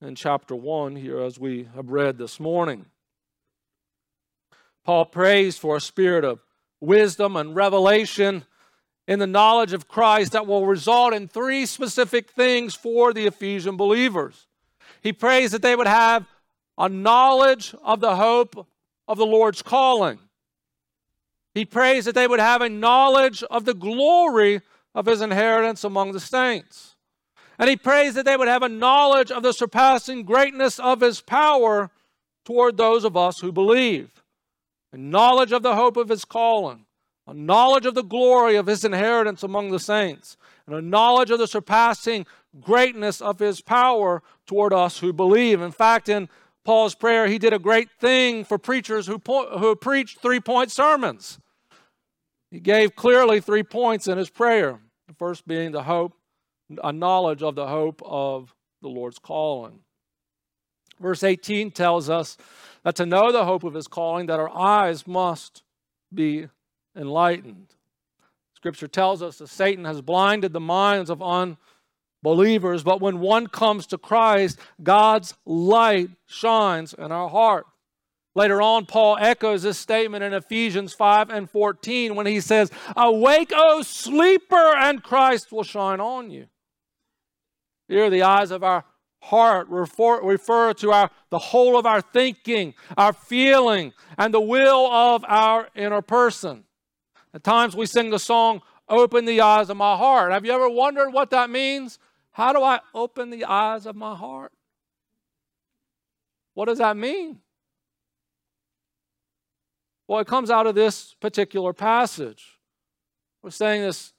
in 0.00 0.14
chapter 0.14 0.54
1 0.54 0.96
here, 0.96 1.20
as 1.20 1.38
we 1.38 1.68
have 1.74 1.90
read 1.90 2.18
this 2.18 2.40
morning. 2.40 2.86
Paul 4.84 5.06
prays 5.06 5.56
for 5.56 5.76
a 5.76 5.80
spirit 5.80 6.24
of 6.24 6.40
wisdom 6.80 7.36
and 7.36 7.54
revelation 7.54 8.44
in 9.06 9.18
the 9.18 9.26
knowledge 9.26 9.72
of 9.72 9.88
Christ 9.88 10.32
that 10.32 10.46
will 10.46 10.66
result 10.66 11.14
in 11.14 11.28
three 11.28 11.66
specific 11.66 12.30
things 12.30 12.74
for 12.74 13.12
the 13.12 13.26
Ephesian 13.26 13.76
believers. 13.76 14.46
He 15.00 15.12
prays 15.12 15.52
that 15.52 15.62
they 15.62 15.76
would 15.76 15.86
have 15.86 16.26
a 16.78 16.88
knowledge 16.88 17.74
of 17.82 18.00
the 18.00 18.16
hope 18.16 18.66
of 19.06 19.18
the 19.18 19.26
Lord's 19.26 19.62
calling. 19.62 20.18
He 21.54 21.64
prays 21.64 22.06
that 22.06 22.14
they 22.14 22.26
would 22.26 22.40
have 22.40 22.62
a 22.62 22.68
knowledge 22.68 23.42
of 23.44 23.64
the 23.64 23.74
glory 23.74 24.62
of 24.94 25.06
his 25.06 25.20
inheritance 25.20 25.84
among 25.84 26.12
the 26.12 26.20
saints. 26.20 26.96
And 27.58 27.68
he 27.68 27.76
prays 27.76 28.14
that 28.14 28.24
they 28.24 28.36
would 28.36 28.48
have 28.48 28.62
a 28.62 28.68
knowledge 28.68 29.30
of 29.30 29.42
the 29.42 29.52
surpassing 29.52 30.24
greatness 30.24 30.78
of 30.78 31.00
his 31.00 31.20
power 31.20 31.90
toward 32.44 32.76
those 32.76 33.04
of 33.04 33.16
us 33.16 33.40
who 33.40 33.52
believe, 33.52 34.22
a 34.92 34.96
knowledge 34.96 35.52
of 35.52 35.62
the 35.62 35.76
hope 35.76 35.96
of 35.96 36.08
his 36.08 36.24
calling, 36.24 36.86
a 37.26 37.34
knowledge 37.34 37.86
of 37.86 37.94
the 37.94 38.02
glory 38.02 38.56
of 38.56 38.66
his 38.66 38.84
inheritance 38.84 39.42
among 39.42 39.70
the 39.70 39.78
saints, 39.78 40.36
and 40.66 40.74
a 40.74 40.82
knowledge 40.82 41.30
of 41.30 41.38
the 41.38 41.46
surpassing 41.46 42.26
greatness 42.60 43.20
of 43.20 43.38
his 43.38 43.60
power 43.60 44.22
toward 44.46 44.72
us 44.72 44.98
who 44.98 45.12
believe. 45.12 45.60
In 45.60 45.72
fact, 45.72 46.08
in 46.08 46.28
Paul's 46.64 46.94
prayer, 46.94 47.26
he 47.26 47.38
did 47.38 47.52
a 47.52 47.58
great 47.58 47.90
thing 47.98 48.44
for 48.44 48.58
preachers 48.58 49.06
who, 49.06 49.18
po- 49.18 49.58
who 49.58 49.74
preached 49.74 50.20
three 50.20 50.40
point 50.40 50.70
sermons. 50.70 51.38
He 52.52 52.60
gave 52.60 52.94
clearly 52.94 53.40
three 53.40 53.62
points 53.62 54.06
in 54.06 54.18
his 54.18 54.28
prayer. 54.28 54.78
The 55.08 55.14
first 55.14 55.48
being 55.48 55.72
the 55.72 55.82
hope, 55.82 56.12
a 56.84 56.92
knowledge 56.92 57.42
of 57.42 57.54
the 57.54 57.66
hope 57.66 58.02
of 58.04 58.54
the 58.82 58.88
Lord's 58.88 59.18
calling. 59.18 59.80
Verse 61.00 61.22
18 61.24 61.70
tells 61.70 62.10
us 62.10 62.36
that 62.84 62.94
to 62.96 63.06
know 63.06 63.32
the 63.32 63.46
hope 63.46 63.64
of 63.64 63.72
his 63.72 63.88
calling, 63.88 64.26
that 64.26 64.38
our 64.38 64.54
eyes 64.54 65.06
must 65.06 65.62
be 66.12 66.46
enlightened. 66.94 67.74
Scripture 68.54 68.86
tells 68.86 69.22
us 69.22 69.38
that 69.38 69.48
Satan 69.48 69.86
has 69.86 70.02
blinded 70.02 70.52
the 70.52 70.60
minds 70.60 71.08
of 71.08 71.22
unbelievers, 71.22 72.82
but 72.84 73.00
when 73.00 73.20
one 73.20 73.46
comes 73.46 73.86
to 73.86 73.98
Christ, 73.98 74.58
God's 74.82 75.34
light 75.46 76.10
shines 76.26 76.92
in 76.92 77.12
our 77.12 77.30
heart. 77.30 77.66
Later 78.34 78.62
on, 78.62 78.86
Paul 78.86 79.18
echoes 79.20 79.62
this 79.62 79.78
statement 79.78 80.24
in 80.24 80.32
Ephesians 80.32 80.94
5 80.94 81.28
and 81.28 81.50
14 81.50 82.14
when 82.14 82.26
he 82.26 82.40
says, 82.40 82.70
Awake, 82.96 83.52
O 83.54 83.82
sleeper, 83.82 84.74
and 84.76 85.02
Christ 85.02 85.52
will 85.52 85.64
shine 85.64 86.00
on 86.00 86.30
you. 86.30 86.46
Here, 87.88 88.08
the 88.08 88.22
eyes 88.22 88.50
of 88.50 88.64
our 88.64 88.84
heart 89.20 89.68
refer, 89.68 90.22
refer 90.22 90.72
to 90.74 90.92
our, 90.92 91.10
the 91.30 91.38
whole 91.38 91.78
of 91.78 91.84
our 91.84 92.00
thinking, 92.00 92.74
our 92.96 93.12
feeling, 93.12 93.92
and 94.16 94.32
the 94.32 94.40
will 94.40 94.86
of 94.90 95.24
our 95.28 95.68
inner 95.74 96.00
person. 96.00 96.64
At 97.34 97.44
times 97.44 97.76
we 97.76 97.84
sing 97.86 98.10
the 98.10 98.18
song, 98.18 98.62
Open 98.88 99.26
the 99.26 99.40
Eyes 99.40 99.70
of 99.70 99.76
My 99.76 99.96
Heart. 99.96 100.32
Have 100.32 100.44
you 100.44 100.52
ever 100.52 100.68
wondered 100.68 101.10
what 101.10 101.30
that 101.30 101.50
means? 101.50 101.98
How 102.32 102.52
do 102.52 102.62
I 102.62 102.80
open 102.94 103.30
the 103.30 103.44
eyes 103.44 103.84
of 103.84 103.94
my 103.94 104.14
heart? 104.14 104.52
What 106.54 106.66
does 106.66 106.78
that 106.78 106.96
mean? 106.96 107.40
Well, 110.12 110.20
it 110.20 110.26
comes 110.26 110.50
out 110.50 110.66
of 110.66 110.74
this 110.74 111.14
particular 111.22 111.72
passage. 111.72 112.58
We're 113.42 113.48
saying 113.48 113.80
this 113.80 114.12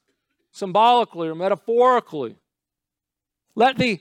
symbolically 0.51 1.27
or 1.27 1.35
metaphorically. 1.35 2.35
Let 3.53 3.77
the 3.77 4.00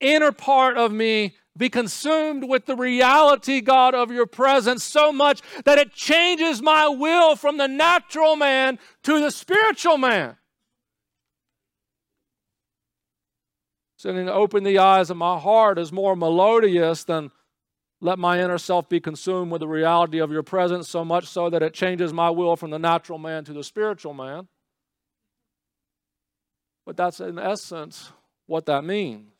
inner 0.00 0.32
part 0.32 0.76
of 0.76 0.92
me 0.92 1.36
be 1.56 1.70
consumed 1.70 2.46
with 2.46 2.66
the 2.66 2.76
reality, 2.76 3.62
God, 3.62 3.94
of 3.94 4.10
your 4.10 4.26
presence 4.26 4.84
so 4.84 5.12
much 5.12 5.40
that 5.64 5.78
it 5.78 5.94
changes 5.94 6.60
my 6.60 6.88
will 6.88 7.36
from 7.36 7.56
the 7.56 7.68
natural 7.68 8.36
man 8.36 8.78
to 9.04 9.18
the 9.18 9.30
spiritual 9.30 9.96
man. 9.96 10.36
Saying, 13.96 14.28
open 14.28 14.62
the 14.62 14.78
eyes 14.78 15.08
of 15.08 15.16
my 15.16 15.38
heart 15.38 15.78
is 15.78 15.90
more 15.90 16.14
melodious 16.14 17.04
than 17.04 17.30
let 18.00 18.18
my 18.18 18.40
inner 18.40 18.58
self 18.58 18.88
be 18.88 19.00
consumed 19.00 19.52
with 19.52 19.60
the 19.60 19.68
reality 19.68 20.20
of 20.20 20.32
your 20.32 20.42
presence 20.42 20.88
so 20.88 21.04
much 21.04 21.26
so 21.26 21.50
that 21.50 21.62
it 21.62 21.74
changes 21.74 22.12
my 22.12 22.30
will 22.30 22.56
from 22.56 22.70
the 22.70 22.78
natural 22.78 23.18
man 23.18 23.44
to 23.44 23.52
the 23.52 23.64
spiritual 23.64 24.14
man. 24.14 24.48
But 26.86 26.96
that's 26.96 27.20
in 27.20 27.38
essence 27.38 28.12
what 28.46 28.66
that 28.66 28.84
means. 28.84 29.32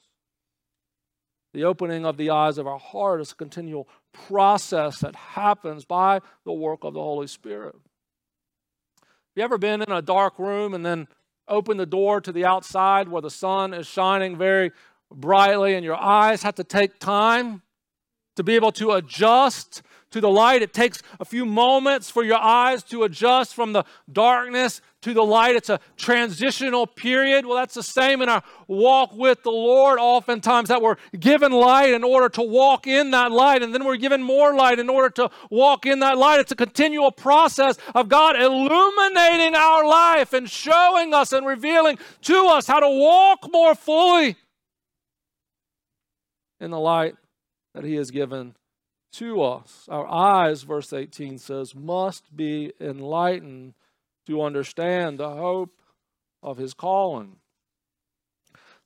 The 1.52 1.64
opening 1.64 2.04
of 2.04 2.16
the 2.16 2.30
eyes 2.30 2.58
of 2.58 2.66
our 2.66 2.78
heart 2.78 3.20
is 3.20 3.32
a 3.32 3.34
continual 3.34 3.88
process 4.12 5.00
that 5.00 5.16
happens 5.16 5.84
by 5.84 6.20
the 6.44 6.52
work 6.52 6.84
of 6.84 6.94
the 6.94 7.00
Holy 7.00 7.26
Spirit. 7.26 7.74
Have 7.74 9.36
you 9.36 9.42
ever 9.42 9.58
been 9.58 9.82
in 9.82 9.90
a 9.90 10.02
dark 10.02 10.38
room 10.38 10.74
and 10.74 10.86
then 10.86 11.08
open 11.48 11.76
the 11.76 11.86
door 11.86 12.20
to 12.20 12.30
the 12.30 12.44
outside 12.44 13.08
where 13.08 13.22
the 13.22 13.30
sun 13.30 13.74
is 13.74 13.86
shining 13.86 14.36
very 14.36 14.70
brightly 15.12 15.74
and 15.74 15.84
your 15.84 15.96
eyes 15.96 16.42
have 16.42 16.54
to 16.56 16.64
take 16.64 17.00
time 17.00 17.62
to 18.40 18.44
be 18.44 18.54
able 18.54 18.72
to 18.72 18.92
adjust 18.92 19.82
to 20.12 20.20
the 20.20 20.30
light. 20.30 20.62
It 20.62 20.72
takes 20.72 21.02
a 21.20 21.26
few 21.26 21.44
moments 21.44 22.08
for 22.08 22.24
your 22.24 22.38
eyes 22.38 22.82
to 22.84 23.02
adjust 23.02 23.54
from 23.54 23.74
the 23.74 23.84
darkness 24.10 24.80
to 25.02 25.12
the 25.12 25.22
light. 25.22 25.56
It's 25.56 25.68
a 25.68 25.78
transitional 25.98 26.86
period. 26.86 27.44
Well, 27.44 27.56
that's 27.56 27.74
the 27.74 27.82
same 27.82 28.22
in 28.22 28.30
our 28.30 28.42
walk 28.66 29.14
with 29.14 29.42
the 29.42 29.50
Lord. 29.50 29.98
Oftentimes, 30.00 30.70
that 30.70 30.80
we're 30.80 30.96
given 31.18 31.52
light 31.52 31.90
in 31.90 32.02
order 32.02 32.30
to 32.30 32.42
walk 32.42 32.86
in 32.86 33.10
that 33.10 33.30
light, 33.30 33.62
and 33.62 33.74
then 33.74 33.84
we're 33.84 33.96
given 33.96 34.22
more 34.22 34.54
light 34.54 34.78
in 34.78 34.88
order 34.88 35.10
to 35.10 35.30
walk 35.50 35.84
in 35.84 36.00
that 36.00 36.16
light. 36.16 36.40
It's 36.40 36.52
a 36.52 36.56
continual 36.56 37.12
process 37.12 37.76
of 37.94 38.08
God 38.08 38.40
illuminating 38.40 39.54
our 39.54 39.86
life 39.86 40.32
and 40.32 40.48
showing 40.48 41.12
us 41.12 41.34
and 41.34 41.46
revealing 41.46 41.98
to 42.22 42.46
us 42.46 42.66
how 42.66 42.80
to 42.80 42.88
walk 42.88 43.52
more 43.52 43.74
fully 43.74 44.36
in 46.58 46.70
the 46.70 46.80
light 46.80 47.16
that 47.74 47.84
He 47.84 47.94
has 47.94 48.10
given 48.10 48.54
to 49.12 49.42
us. 49.42 49.86
Our 49.88 50.06
eyes, 50.06 50.62
verse 50.62 50.92
18 50.92 51.38
says, 51.38 51.74
must 51.74 52.34
be 52.34 52.72
enlightened 52.80 53.74
to 54.26 54.42
understand 54.42 55.18
the 55.18 55.30
hope 55.30 55.80
of 56.42 56.58
his 56.58 56.74
calling. 56.74 57.36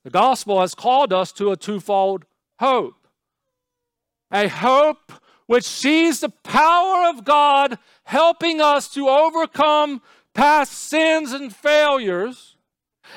The 0.03 0.09
gospel 0.09 0.59
has 0.61 0.73
called 0.73 1.13
us 1.13 1.31
to 1.33 1.51
a 1.51 1.55
twofold 1.55 2.25
hope 2.59 3.05
a 4.31 4.47
hope 4.47 5.13
which 5.45 5.63
sees 5.63 6.19
the 6.19 6.29
power 6.29 7.09
of 7.09 7.23
God 7.23 7.77
helping 8.03 8.59
us 8.59 8.89
to 8.89 9.07
overcome 9.07 10.01
past 10.33 10.73
sins 10.73 11.31
and 11.31 11.55
failures, 11.55 12.57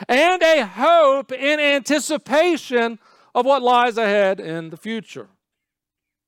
and 0.09 0.41
a 0.43 0.65
hope 0.65 1.33
in 1.33 1.59
anticipation 1.59 2.99
of 3.35 3.45
what 3.45 3.63
lies 3.63 3.99
ahead 3.99 4.39
in 4.39 4.71
the 4.71 4.77
future. 4.77 5.29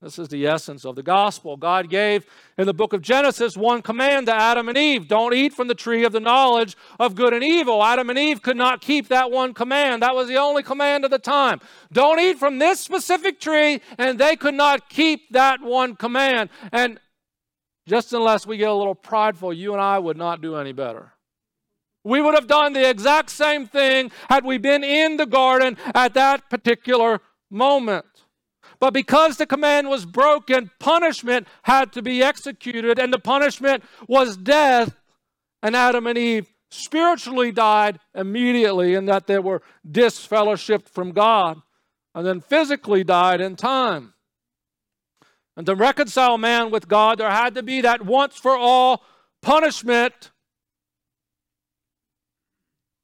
This 0.02 0.18
is 0.18 0.28
the 0.28 0.46
essence 0.46 0.86
of 0.86 0.96
the 0.96 1.02
gospel. 1.02 1.58
God 1.58 1.90
gave 1.90 2.24
in 2.56 2.64
the 2.64 2.72
book 2.72 2.94
of 2.94 3.02
Genesis 3.02 3.54
one 3.54 3.82
command 3.82 4.26
to 4.26 4.34
Adam 4.34 4.70
and 4.70 4.78
Eve 4.78 5.06
don't 5.06 5.34
eat 5.34 5.52
from 5.52 5.68
the 5.68 5.74
tree 5.74 6.04
of 6.04 6.12
the 6.12 6.20
knowledge 6.20 6.74
of 6.98 7.14
good 7.14 7.34
and 7.34 7.44
evil. 7.44 7.84
Adam 7.84 8.08
and 8.08 8.18
Eve 8.18 8.40
could 8.40 8.56
not 8.56 8.80
keep 8.80 9.08
that 9.08 9.30
one 9.30 9.52
command. 9.52 10.02
That 10.02 10.14
was 10.14 10.26
the 10.26 10.38
only 10.38 10.62
command 10.62 11.04
of 11.04 11.10
the 11.10 11.18
time. 11.18 11.60
Don't 11.92 12.18
eat 12.18 12.38
from 12.38 12.58
this 12.58 12.80
specific 12.80 13.40
tree, 13.40 13.82
and 13.98 14.18
they 14.18 14.36
could 14.36 14.54
not 14.54 14.88
keep 14.88 15.30
that 15.32 15.60
one 15.60 15.96
command. 15.96 16.48
And 16.72 16.98
just 17.86 18.14
unless 18.14 18.46
we 18.46 18.56
get 18.56 18.70
a 18.70 18.74
little 18.74 18.94
prideful, 18.94 19.52
you 19.52 19.74
and 19.74 19.82
I 19.82 19.98
would 19.98 20.16
not 20.16 20.40
do 20.40 20.56
any 20.56 20.72
better. 20.72 21.12
We 22.04 22.22
would 22.22 22.34
have 22.34 22.46
done 22.46 22.72
the 22.72 22.88
exact 22.88 23.28
same 23.28 23.66
thing 23.66 24.10
had 24.30 24.46
we 24.46 24.56
been 24.56 24.82
in 24.82 25.18
the 25.18 25.26
garden 25.26 25.76
at 25.94 26.14
that 26.14 26.48
particular 26.48 27.20
moment. 27.50 28.06
But 28.80 28.94
because 28.94 29.36
the 29.36 29.46
command 29.46 29.88
was 29.88 30.06
broken, 30.06 30.70
punishment 30.80 31.46
had 31.62 31.92
to 31.92 32.02
be 32.02 32.22
executed, 32.22 32.98
and 32.98 33.12
the 33.12 33.18
punishment 33.18 33.84
was 34.08 34.36
death. 34.36 34.96
And 35.62 35.76
Adam 35.76 36.06
and 36.06 36.16
Eve 36.16 36.50
spiritually 36.70 37.52
died 37.52 38.00
immediately 38.14 38.94
in 38.94 39.04
that 39.06 39.26
they 39.26 39.38
were 39.38 39.62
disfellowshipped 39.86 40.88
from 40.88 41.12
God, 41.12 41.60
and 42.14 42.26
then 42.26 42.40
physically 42.40 43.04
died 43.04 43.40
in 43.40 43.54
time. 43.54 44.14
And 45.56 45.66
to 45.66 45.74
reconcile 45.74 46.38
man 46.38 46.70
with 46.70 46.88
God, 46.88 47.18
there 47.18 47.30
had 47.30 47.54
to 47.56 47.62
be 47.62 47.82
that 47.82 48.06
once 48.06 48.36
for 48.36 48.56
all 48.56 49.04
punishment 49.42 50.30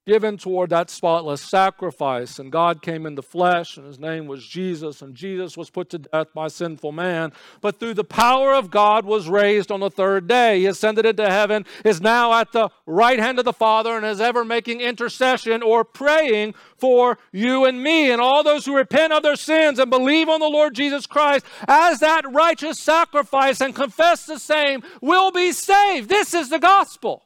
given 0.06 0.36
toward 0.36 0.70
that 0.70 0.88
spotless 0.88 1.42
sacrifice. 1.42 2.38
And 2.38 2.52
God 2.52 2.80
came 2.80 3.06
in 3.06 3.16
the 3.16 3.22
flesh, 3.22 3.76
and 3.76 3.86
his 3.86 3.98
name 3.98 4.26
was 4.26 4.46
Jesus, 4.46 5.02
and 5.02 5.14
Jesus 5.14 5.56
was 5.56 5.68
put 5.68 5.90
to 5.90 5.98
death 5.98 6.28
by 6.32 6.48
sinful 6.48 6.92
man. 6.92 7.32
But 7.60 7.80
through 7.80 7.94
the 7.94 8.04
power 8.04 8.54
of 8.54 8.70
God 8.70 9.04
was 9.04 9.28
raised 9.28 9.72
on 9.72 9.80
the 9.80 9.90
third 9.90 10.28
day. 10.28 10.60
He 10.60 10.66
ascended 10.66 11.04
into 11.04 11.28
heaven, 11.28 11.66
is 11.84 12.00
now 12.00 12.32
at 12.34 12.52
the 12.52 12.70
right 12.86 13.18
hand 13.18 13.38
of 13.38 13.44
the 13.44 13.52
Father, 13.52 13.96
and 13.96 14.06
is 14.06 14.20
ever 14.20 14.44
making 14.44 14.80
intercession 14.80 15.62
or 15.62 15.84
praying 15.84 16.54
for 16.76 17.18
you 17.32 17.64
and 17.64 17.82
me 17.82 18.10
and 18.10 18.20
all 18.20 18.44
those 18.44 18.64
who 18.64 18.76
repent 18.76 19.12
of 19.12 19.22
their 19.22 19.36
sins 19.36 19.78
and 19.78 19.90
believe 19.90 20.28
on 20.28 20.40
the 20.40 20.48
Lord 20.48 20.74
Jesus 20.74 21.06
Christ 21.06 21.44
as 21.66 22.00
that 22.00 22.30
righteous 22.30 22.78
sacrifice 22.78 23.60
and 23.60 23.74
confess 23.74 24.26
the 24.26 24.38
same 24.38 24.82
will 25.00 25.32
be 25.32 25.52
saved. 25.52 26.08
This 26.08 26.34
is 26.34 26.50
the 26.50 26.58
gospel. 26.58 27.25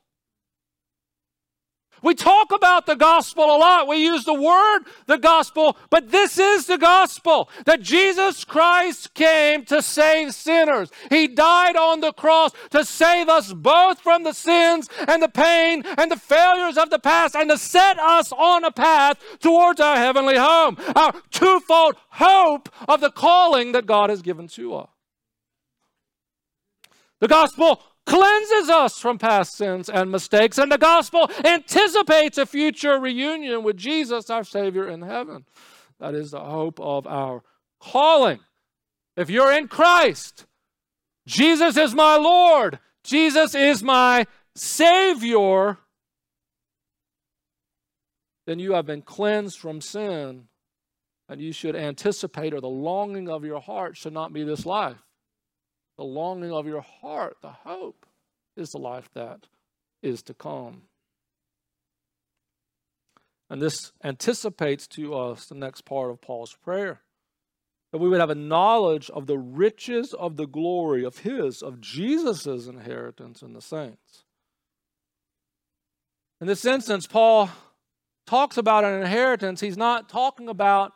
We 2.02 2.14
talk 2.14 2.52
about 2.52 2.87
the 2.87 2.97
gospel 2.97 3.45
a 3.45 3.59
lot. 3.59 3.88
We 3.88 3.99
use 3.99 4.25
the 4.25 4.35
word 4.35 4.80
the 5.07 5.19
gospel, 5.19 5.76
but 5.90 6.11
this 6.11 6.38
is 6.38 6.66
the 6.66 6.78
gospel 6.78 7.49
that 7.66 7.83
Jesus 7.83 8.45
Christ 8.45 9.14
came 9.14 9.64
to 9.66 9.83
save 9.83 10.35
sinners. 10.35 10.90
He 11.11 11.28
died 11.28 11.76
on 11.76 12.00
the 12.00 12.12
cross 12.12 12.52
to 12.71 12.85
save 12.85 13.28
us 13.28 13.52
both 13.52 14.00
from 14.00 14.23
the 14.23 14.33
sins 14.33 14.88
and 15.09 15.23
the 15.23 15.28
pain 15.28 15.83
and 15.99 16.11
the 16.11 16.16
failures 16.16 16.78
of 16.78 16.90
the 16.90 16.99
past 16.99 17.35
and 17.35 17.50
to 17.50 17.59
set 17.59 17.99
us 17.99 18.33
on 18.33 18.64
a 18.64 18.71
path 18.71 19.19
towards 19.40 19.80
our 19.80 19.97
heavenly 19.97 20.37
home. 20.37 20.76
Our 20.97 21.12
twofold 21.30 21.97
hope 22.11 22.69
of 22.88 23.00
the 23.00 23.11
calling 23.11 23.73
that 23.73 23.87
God 23.87 24.11
has 24.11 24.23
given 24.23 24.49
to 24.49 24.75
us. 24.75 24.88
The 27.21 27.28
gospel 27.28 27.83
cleanses 28.07 28.69
us 28.69 28.99
from 28.99 29.19
past 29.19 29.57
sins 29.57 29.88
and 29.88 30.11
mistakes, 30.11 30.59
and 30.59 30.71
the 30.71 30.78
gospel 30.78 31.30
anticipates 31.45 32.38
a 32.38 32.47
future 32.47 32.99
reunion 32.99 33.62
with 33.62 33.76
Jesus, 33.76 34.30
our 34.30 34.45
Savior 34.45 34.88
in 34.88 35.02
heaven. 35.02 35.45
That 35.99 36.14
is 36.14 36.30
the 36.30 36.40
hope 36.40 36.80
of 36.80 37.07
our 37.07 37.42
calling. 37.80 38.40
If 39.16 39.30
you're 39.30 39.52
in 39.52 39.69
Christ, 39.69 40.47
Jesus 41.26 41.76
is 41.76 41.95
my 41.95 42.16
Lord, 42.16 42.78
Jesus 43.04 43.54
is 43.54 43.83
my 43.83 44.26
Savior, 44.54 45.78
then 48.47 48.59
you 48.59 48.73
have 48.73 48.87
been 48.87 49.02
cleansed 49.02 49.59
from 49.59 49.80
sin. 49.80 50.49
And 51.28 51.40
you 51.40 51.52
should 51.52 51.76
anticipate, 51.76 52.52
or 52.52 52.61
the 52.61 52.69
longing 52.69 53.28
of 53.28 53.45
your 53.45 53.61
heart 53.61 53.97
should 53.97 54.12
not 54.12 54.33
be 54.33 54.42
this 54.42 54.66
life. 54.66 54.97
The 56.00 56.07
longing 56.07 56.50
of 56.50 56.66
your 56.66 56.80
heart, 56.80 57.37
the 57.42 57.50
hope, 57.50 58.07
is 58.57 58.71
the 58.71 58.78
life 58.78 59.11
that 59.12 59.49
is 60.02 60.23
to 60.23 60.33
come. 60.33 60.85
And 63.50 63.61
this 63.61 63.92
anticipates 64.02 64.87
to 64.87 65.14
us 65.14 65.45
the 65.45 65.54
next 65.54 65.85
part 65.85 66.11
of 66.11 66.23
Paul's 66.23 66.57
prayer 66.64 67.02
that 67.92 67.99
we 67.99 68.09
would 68.09 68.19
have 68.19 68.30
a 68.30 68.35
knowledge 68.35 69.11
of 69.11 69.26
the 69.26 69.37
riches 69.37 70.14
of 70.14 70.38
the 70.38 70.47
glory 70.47 71.04
of 71.04 71.19
his, 71.19 71.61
of 71.61 71.83
Jesus' 71.83 72.47
inheritance 72.47 73.42
in 73.42 73.52
the 73.52 73.61
saints. 73.61 74.25
In 76.40 76.47
this 76.47 76.64
instance, 76.64 77.07
Paul 77.07 77.50
talks 78.26 78.57
about 78.57 78.85
an 78.85 79.02
inheritance. 79.02 79.61
He's 79.61 79.76
not 79.76 80.09
talking 80.09 80.49
about 80.49 80.92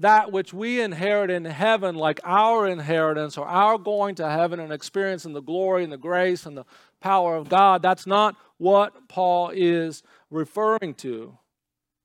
that 0.00 0.32
which 0.32 0.54
we 0.54 0.80
inherit 0.80 1.30
in 1.30 1.44
heaven, 1.44 1.94
like 1.94 2.20
our 2.24 2.66
inheritance 2.66 3.36
or 3.36 3.46
our 3.46 3.76
going 3.76 4.14
to 4.14 4.28
heaven 4.28 4.58
and 4.58 4.72
experiencing 4.72 5.34
the 5.34 5.42
glory 5.42 5.84
and 5.84 5.92
the 5.92 5.98
grace 5.98 6.46
and 6.46 6.56
the 6.56 6.64
power 7.00 7.36
of 7.36 7.50
God. 7.50 7.82
That's 7.82 8.06
not 8.06 8.34
what 8.56 9.08
Paul 9.08 9.50
is 9.54 10.02
referring 10.30 10.94
to. 10.98 11.38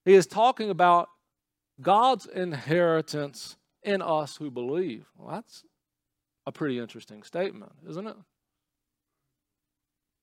He 0.04 0.14
is 0.14 0.28
talking 0.28 0.70
about 0.70 1.08
God's 1.82 2.26
inheritance 2.26 3.56
in 3.82 4.02
us 4.02 4.36
who 4.38 4.52
believe. 4.52 5.06
Well, 5.18 5.34
that's 5.34 5.64
a 6.46 6.52
pretty 6.52 6.80
interesting 6.80 7.24
statement, 7.24 7.72
isn't 7.90 8.08
it? 8.08 8.18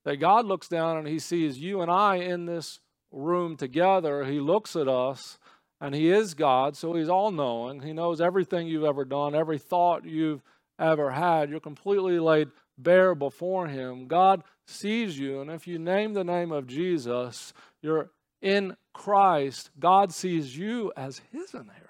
That 0.05 0.17
God 0.17 0.45
looks 0.45 0.69
down 0.69 0.99
and 0.99 1.09
he 1.09 1.19
sees 1.19 1.59
you 1.59 1.81
and 1.81 1.91
I 1.91 2.17
in 2.17 2.45
this 2.45 2.81
room 3.11 3.57
together. 3.57 4.25
He 4.25 4.41
looks 4.41 4.77
at 4.77 4.89
us 4.89 5.39
and 5.83 5.97
he 5.97 6.11
is 6.13 6.35
God, 6.35 6.77
so 6.77 6.95
he's 6.95 7.09
all 7.09 7.33
knowing. 7.33 7.81
He 7.81 7.93
knows 7.93 8.21
everything 8.21 8.69
you've 8.69 8.85
ever 8.85 9.05
done, 9.05 9.35
every 9.35 9.59
thought 9.59 10.05
you've 10.05 10.41
ever 10.79 11.11
had. 11.11 11.51
You're 11.51 11.59
completely 11.59 12.21
laid 12.21 12.51
bare 12.79 13.17
before 13.17 13.67
him. 13.67 14.07
God 14.07 14.45
sees 14.65 15.19
you, 15.19 15.41
and 15.41 15.51
if 15.51 15.67
you 15.67 15.81
name 15.81 16.15
the 16.15 16.23
name 16.23 16.53
of 16.53 16.69
Jesus, 16.69 17.53
you're 17.83 18.11
in 18.41 18.77
Christ. 18.95 19.71
God 19.81 20.15
sees 20.15 20.57
you 20.57 20.93
as 20.97 21.21
his 21.33 21.53
inheritance. 21.53 21.89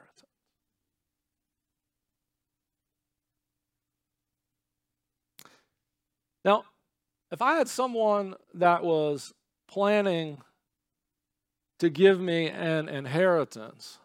Now, 6.46 6.64
if 7.30 7.42
I 7.42 7.56
had 7.56 7.68
someone 7.68 8.36
that 8.54 8.82
was 8.82 9.34
planning 9.68 10.38
to 11.82 11.90
give 11.90 12.20
me 12.20 12.48
an 12.48 12.88
inheritance, 12.88 13.98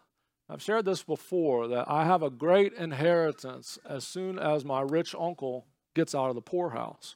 I've 0.50 0.60
shared 0.60 0.84
this 0.84 1.04
before 1.04 1.68
that 1.68 1.88
I 1.88 2.06
have 2.06 2.24
a 2.24 2.28
great 2.28 2.72
inheritance 2.72 3.78
as 3.88 4.02
soon 4.02 4.36
as 4.36 4.64
my 4.64 4.80
rich 4.80 5.14
uncle 5.16 5.64
gets 5.94 6.12
out 6.12 6.28
of 6.28 6.34
the 6.34 6.40
poorhouse. 6.42 7.14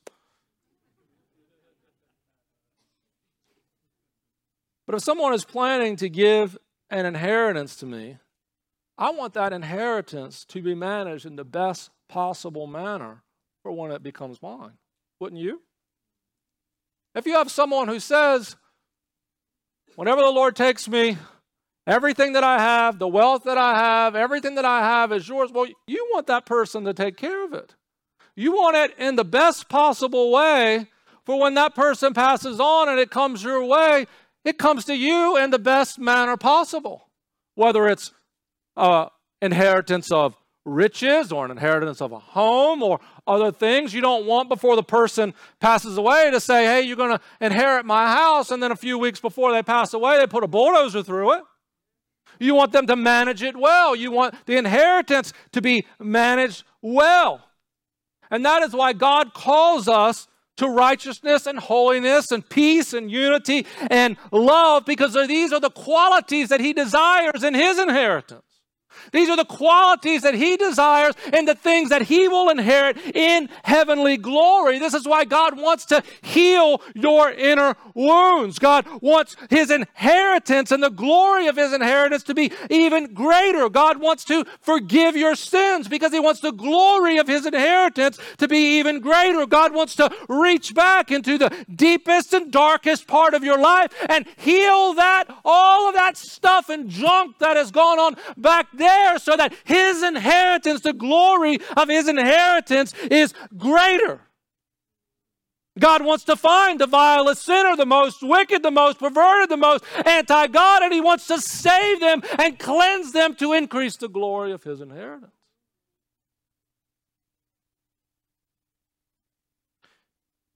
But 4.86 4.94
if 4.94 5.02
someone 5.02 5.34
is 5.34 5.44
planning 5.44 5.96
to 5.96 6.08
give 6.08 6.56
an 6.90 7.06
inheritance 7.06 7.74
to 7.78 7.86
me, 7.86 8.18
I 8.96 9.10
want 9.10 9.34
that 9.34 9.52
inheritance 9.52 10.44
to 10.44 10.62
be 10.62 10.76
managed 10.76 11.26
in 11.26 11.34
the 11.34 11.44
best 11.44 11.90
possible 12.08 12.68
manner 12.68 13.24
for 13.64 13.72
when 13.72 13.90
it 13.90 14.04
becomes 14.04 14.40
mine. 14.40 14.74
Wouldn't 15.18 15.42
you? 15.42 15.62
If 17.16 17.26
you 17.26 17.32
have 17.32 17.50
someone 17.50 17.88
who 17.88 17.98
says, 17.98 18.54
whenever 19.96 20.20
the 20.20 20.30
Lord 20.30 20.56
takes 20.56 20.88
me, 20.88 21.18
everything 21.86 22.32
that 22.34 22.44
I 22.44 22.58
have, 22.58 22.98
the 22.98 23.08
wealth 23.08 23.44
that 23.44 23.58
I 23.58 23.76
have, 23.76 24.14
everything 24.14 24.54
that 24.56 24.64
I 24.64 24.80
have 24.80 25.12
is 25.12 25.28
yours, 25.28 25.50
well, 25.52 25.66
you 25.86 26.08
want 26.12 26.26
that 26.28 26.46
person 26.46 26.84
to 26.84 26.94
take 26.94 27.16
care 27.16 27.44
of 27.44 27.52
it. 27.52 27.74
You 28.34 28.52
want 28.52 28.76
it 28.76 28.98
in 28.98 29.16
the 29.16 29.24
best 29.24 29.68
possible 29.68 30.30
way 30.32 30.86
for 31.24 31.38
when 31.38 31.54
that 31.54 31.74
person 31.74 32.14
passes 32.14 32.58
on 32.58 32.88
and 32.88 32.98
it 32.98 33.10
comes 33.10 33.42
your 33.44 33.64
way, 33.64 34.06
it 34.44 34.58
comes 34.58 34.84
to 34.86 34.96
you 34.96 35.36
in 35.36 35.50
the 35.50 35.58
best 35.58 35.98
manner 35.98 36.36
possible. 36.36 37.08
Whether 37.54 37.86
it's 37.88 38.12
uh, 38.76 39.06
inheritance 39.40 40.10
of 40.10 40.34
riches 40.64 41.32
or 41.32 41.44
an 41.44 41.50
inheritance 41.50 42.00
of 42.00 42.12
a 42.12 42.18
home 42.18 42.82
or 42.82 43.00
other 43.26 43.50
things 43.50 43.92
you 43.92 44.00
don't 44.00 44.26
want 44.26 44.48
before 44.48 44.76
the 44.76 44.82
person 44.82 45.34
passes 45.60 45.98
away 45.98 46.30
to 46.30 46.40
say, 46.40 46.64
hey, 46.64 46.82
you're 46.82 46.96
going 46.96 47.16
to 47.16 47.20
inherit 47.40 47.84
my 47.84 48.06
house. 48.06 48.50
And 48.50 48.62
then 48.62 48.72
a 48.72 48.76
few 48.76 48.98
weeks 48.98 49.20
before 49.20 49.52
they 49.52 49.62
pass 49.62 49.92
away, 49.92 50.18
they 50.18 50.26
put 50.26 50.44
a 50.44 50.48
bulldozer 50.48 51.02
through 51.02 51.32
it. 51.32 51.42
You 52.38 52.54
want 52.54 52.72
them 52.72 52.86
to 52.86 52.96
manage 52.96 53.42
it 53.42 53.56
well. 53.56 53.94
You 53.94 54.10
want 54.10 54.34
the 54.46 54.56
inheritance 54.56 55.32
to 55.52 55.60
be 55.60 55.86
managed 55.98 56.64
well. 56.80 57.40
And 58.30 58.44
that 58.44 58.62
is 58.62 58.72
why 58.72 58.92
God 58.94 59.34
calls 59.34 59.88
us 59.88 60.26
to 60.56 60.68
righteousness 60.68 61.46
and 61.46 61.58
holiness 61.58 62.30
and 62.30 62.48
peace 62.48 62.92
and 62.92 63.10
unity 63.10 63.66
and 63.90 64.16
love 64.30 64.84
because 64.84 65.14
these 65.26 65.52
are 65.52 65.60
the 65.60 65.70
qualities 65.70 66.48
that 66.48 66.60
He 66.60 66.72
desires 66.72 67.42
in 67.42 67.54
His 67.54 67.78
inheritance. 67.78 68.51
These 69.12 69.28
are 69.28 69.36
the 69.36 69.44
qualities 69.44 70.22
that 70.22 70.34
He 70.34 70.56
desires 70.56 71.14
and 71.32 71.46
the 71.46 71.54
things 71.54 71.90
that 71.90 72.02
He 72.02 72.28
will 72.28 72.48
inherit 72.48 72.96
in 73.14 73.48
heavenly 73.64 74.16
glory. 74.16 74.78
This 74.78 74.94
is 74.94 75.06
why 75.06 75.24
God 75.24 75.58
wants 75.58 75.84
to 75.86 76.02
heal 76.22 76.82
your 76.94 77.30
inner 77.30 77.76
wounds. 77.94 78.58
God 78.58 78.86
wants 79.00 79.36
His 79.50 79.70
inheritance 79.70 80.70
and 80.70 80.82
the 80.82 80.90
glory 80.90 81.46
of 81.46 81.56
His 81.56 81.72
inheritance 81.72 82.22
to 82.24 82.34
be 82.34 82.52
even 82.70 83.14
greater. 83.14 83.68
God 83.68 84.00
wants 84.00 84.24
to 84.26 84.44
forgive 84.60 85.16
your 85.16 85.34
sins 85.34 85.88
because 85.88 86.12
He 86.12 86.20
wants 86.20 86.40
the 86.40 86.52
glory 86.52 87.18
of 87.18 87.28
His 87.28 87.46
inheritance 87.46 88.18
to 88.38 88.48
be 88.48 88.78
even 88.78 89.00
greater. 89.00 89.46
God 89.46 89.74
wants 89.74 89.96
to 89.96 90.10
reach 90.28 90.74
back 90.74 91.10
into 91.10 91.38
the 91.38 91.50
deepest 91.74 92.32
and 92.32 92.50
darkest 92.52 93.06
part 93.06 93.34
of 93.34 93.44
your 93.44 93.58
life 93.58 93.92
and 94.08 94.26
heal 94.36 94.94
that, 94.94 95.24
all 95.44 95.88
of 95.88 95.94
that 95.94 96.16
stuff 96.16 96.68
and 96.68 96.88
junk 96.88 97.38
that 97.38 97.56
has 97.56 97.70
gone 97.70 97.98
on 97.98 98.16
back 98.36 98.68
there 98.72 98.81
there 98.82 99.18
so 99.18 99.36
that 99.36 99.54
his 99.64 100.02
inheritance, 100.02 100.80
the 100.82 100.92
glory 100.92 101.58
of 101.76 101.88
his 101.88 102.08
inheritance, 102.08 102.94
is 103.10 103.32
greater. 103.56 104.20
God 105.78 106.04
wants 106.04 106.24
to 106.24 106.36
find 106.36 106.78
the 106.78 106.86
vilest 106.86 107.42
sinner, 107.42 107.76
the 107.76 107.86
most 107.86 108.22
wicked, 108.22 108.62
the 108.62 108.70
most 108.70 108.98
perverted, 108.98 109.48
the 109.48 109.56
most 109.56 109.84
anti 110.04 110.46
God, 110.48 110.82
and 110.82 110.92
He 110.92 111.00
wants 111.00 111.26
to 111.28 111.40
save 111.40 112.00
them 112.00 112.22
and 112.38 112.58
cleanse 112.58 113.12
them 113.12 113.34
to 113.36 113.54
increase 113.54 113.96
the 113.96 114.08
glory 114.08 114.52
of 114.52 114.62
His 114.62 114.82
inheritance. 114.82 115.32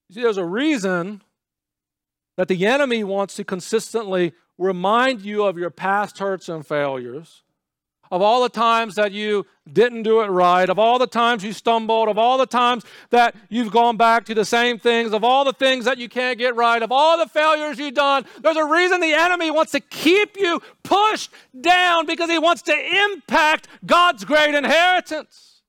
You 0.09 0.15
see, 0.15 0.23
there's 0.23 0.37
a 0.37 0.45
reason 0.45 1.23
that 2.37 2.49
the 2.49 2.67
enemy 2.67 3.03
wants 3.03 3.37
to 3.37 3.45
consistently 3.45 4.35
remind 4.59 5.23
you 5.23 5.45
of 5.45 5.57
your 5.57 5.71
past 5.71 6.19
hurts 6.19 6.49
and 6.49 6.67
failures 6.67 7.43
of 8.11 8.23
all 8.23 8.43
the 8.43 8.49
times 8.49 8.95
that 8.95 9.13
you 9.13 9.47
didn't 9.71 10.05
do 10.05 10.21
it 10.21 10.27
right, 10.27 10.69
of 10.69 10.79
all 10.79 10.99
the 10.99 11.07
times 11.07 11.43
you 11.43 11.53
stumbled, 11.53 12.09
of 12.09 12.19
all 12.19 12.39
the 12.39 12.47
times 12.47 12.85
that 13.11 13.35
you've 13.49 13.73
gone 13.73 13.97
back 13.97 14.25
to 14.27 14.35
the 14.35 14.45
same 14.45 14.79
things, 14.79 15.13
of 15.13 15.25
all 15.25 15.45
the 15.45 15.53
things 15.53 15.85
that 15.85 15.99
you 15.99 16.09
can't 16.09 16.39
get 16.39 16.55
right, 16.55 16.83
of 16.83 16.93
all 16.93 17.19
the 17.19 17.27
failures 17.27 17.79
you've 17.79 17.95
done. 17.95 18.25
There's 18.41 18.57
a 18.57 18.65
reason 18.65 19.01
the 19.01 19.13
enemy 19.13 19.51
wants 19.51 19.73
to 19.73 19.81
keep 19.81 20.37
you 20.37 20.61
pushed 20.83 21.31
down 21.61 22.07
because 22.07 22.31
he 22.31 22.39
wants 22.39 22.63
to 22.63 23.05
impact 23.13 23.69
God's 23.85 24.25
great 24.25 24.55
inheritance. 24.55 25.63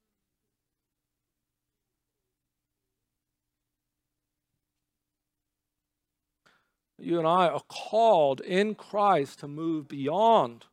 You 7.00 7.20
and 7.20 7.28
I 7.28 7.48
are 7.48 7.62
called 7.68 8.42
in 8.42 8.74
Christ 8.76 9.40
to 9.40 9.48
move 9.48 9.88
beyond 9.88 10.66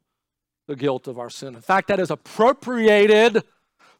the 0.67 0.77
guilt 0.77 1.07
of 1.07 1.19
our 1.19 1.31
sin. 1.31 1.55
In 1.55 1.61
fact, 1.61 1.89
that 1.89 2.01
is 2.01 2.11
appropriated 2.11 3.43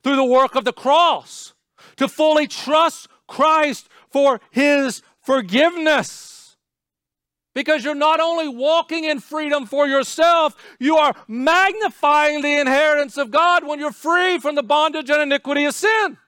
through 0.03 0.17
the 0.17 0.25
work 0.25 0.55
of 0.55 0.65
the 0.65 0.73
cross 0.73 1.55
to 1.97 2.09
fully 2.09 2.47
trust 2.47 3.09
Christ 3.27 3.89
for 4.11 4.41
his 4.51 5.03
forgiveness. 5.21 6.57
Because 7.55 7.85
you're 7.85 7.95
not 7.95 8.21
only 8.21 8.49
walking 8.49 9.05
in 9.05 9.21
freedom 9.21 9.65
for 9.65 9.87
yourself, 9.87 10.57
you 10.81 10.97
are 10.97 11.15
magnifying 11.29 12.43
the 12.43 12.59
inheritance 12.59 13.17
of 13.17 13.31
God 13.31 13.67
when 13.67 13.79
you're 13.79 13.93
free 13.93 14.39
from 14.39 14.57
the 14.57 14.63
bondage 14.63 15.09
and 15.09 15.23
iniquity 15.23 15.65
of 15.65 15.75
sin. 15.75 16.19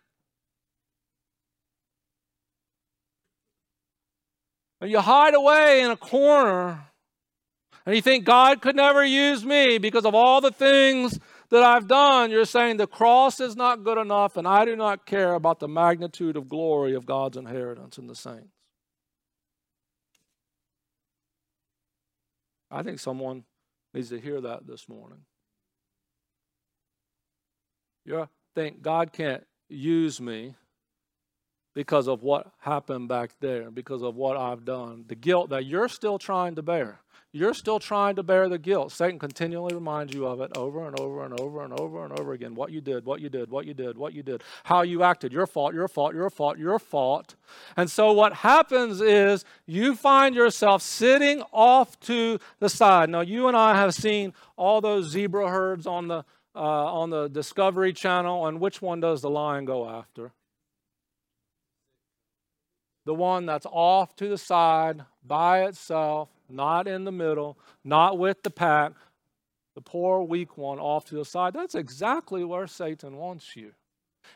When 4.79 4.91
you 4.91 5.01
hide 5.01 5.35
away 5.35 5.81
in 5.81 5.91
a 5.91 5.97
corner 5.97 6.86
and 7.87 7.95
you 7.95 8.03
think 8.03 8.25
God 8.25 8.61
could 8.61 8.75
never 8.75 9.05
use 9.05 9.45
me 9.45 9.79
because 9.79 10.05
of 10.05 10.15
all 10.15 10.41
the 10.41 10.51
things 10.51 11.19
that 11.51 11.63
I've 11.63 11.87
done, 11.87 12.33
you're 12.33 12.45
saying 12.45 12.77
the 12.77 12.89
cross 12.89 13.39
is 13.39 13.55
not 13.55 13.85
good 13.85 13.97
enough 13.97 14.37
and 14.37 14.47
I 14.47 14.65
do 14.65 14.75
not 14.75 15.07
care 15.07 15.35
about 15.35 15.61
the 15.61 15.69
magnitude 15.69 16.37
of 16.37 16.49
glory 16.49 16.95
of 16.95 17.07
God's 17.07 17.37
inheritance 17.37 17.97
in 17.97 18.09
the 18.09 18.17
saints. 18.17 18.53
I 22.69 22.83
think 22.83 22.99
someone 22.99 23.45
needs 23.95 24.09
to 24.11 24.21
hear 24.21 24.41
that 24.41 24.67
this 24.67 24.89
morning. 24.89 25.21
You 28.05 28.29
think 28.57 28.83
God 28.83 29.13
can't 29.13 29.45
use 29.69 30.21
me 30.21 30.55
because 31.75 32.09
of 32.09 32.23
what 32.23 32.51
happened 32.59 33.09
back 33.09 33.31
there, 33.41 33.71
because 33.71 34.03
of 34.03 34.17
what 34.17 34.37
I've 34.37 34.65
done, 34.65 35.05
the 35.07 35.15
guilt 35.15 35.51
that 35.51 35.67
you're 35.67 35.89
still 35.89 36.19
trying 36.19 36.57
to 36.57 36.63
bear. 36.63 37.01
You're 37.37 37.53
still 37.53 37.79
trying 37.79 38.17
to 38.17 38.23
bear 38.23 38.49
the 38.49 38.57
guilt. 38.57 38.93
Satan 38.93 39.19
continually 39.19 39.75
reminds 39.75 40.15
you 40.15 40.27
of 40.27 40.41
it 40.41 40.57
over 40.57 40.87
and 40.87 40.99
over 40.99 41.23
and 41.23 41.39
over 41.39 41.63
and 41.63 41.79
over 41.79 42.03
and 42.03 42.19
over 42.19 42.33
again. 42.33 42.55
What 42.55 42.73
you 42.73 42.81
did, 42.81 43.05
what 43.05 43.21
you 43.21 43.29
did, 43.29 43.51
what 43.51 43.67
you 43.67 43.75
did, 43.75 43.99
what 43.99 44.15
you 44.15 44.23
did, 44.23 44.43
how 44.65 44.81
you 44.81 45.03
acted, 45.03 45.35
your 45.35 45.47
fault, 45.47 45.75
your 45.75 45.87
fault, 45.87 46.15
your 46.15 46.31
fault, 46.31 46.57
your 46.57 46.79
fault. 46.79 47.35
And 47.77 47.91
so 47.91 48.11
what 48.11 48.33
happens 48.33 49.03
is 49.03 49.45
you 49.67 49.95
find 49.95 50.35
yourself 50.35 50.81
sitting 50.81 51.43
off 51.53 52.01
to 52.01 52.39
the 52.59 52.71
side. 52.71 53.11
Now, 53.11 53.21
you 53.21 53.49
and 53.49 53.57
I 53.57 53.77
have 53.77 53.93
seen 53.93 54.33
all 54.57 54.81
those 54.81 55.11
zebra 55.11 55.51
herds 55.51 55.87
on 55.87 56.09
the 56.09 56.25
uh, 56.55 56.59
on 56.59 57.11
the 57.11 57.29
Discovery 57.29 57.93
Channel, 57.93 58.47
and 58.47 58.61
which 58.61 58.81
one 58.81 59.01
does 59.01 59.21
the 59.21 59.29
lion 59.29 59.67
go 59.67 59.87
after? 59.87 60.33
The 63.05 63.13
one 63.13 63.45
that's 63.45 63.67
off 63.71 64.17
to 64.17 64.29
the 64.31 64.39
side 64.39 65.05
by 65.23 65.65
itself, 65.65 66.31
not 66.49 66.87
in 66.89 67.05
the 67.05 67.13
middle, 67.13 67.59
not 67.85 68.19
with 68.19 68.43
the 68.43 68.51
pack, 68.51 68.93
the 69.75 69.81
poor, 69.81 70.23
weak 70.23 70.57
one 70.57 70.79
off 70.79 71.05
to 71.07 71.15
the 71.17 71.25
side. 71.25 71.55
That's 71.55 71.75
exactly 71.75 72.45
where 72.45 72.67
Satan 72.67 73.17
wants 73.17 73.57
you. 73.57 73.73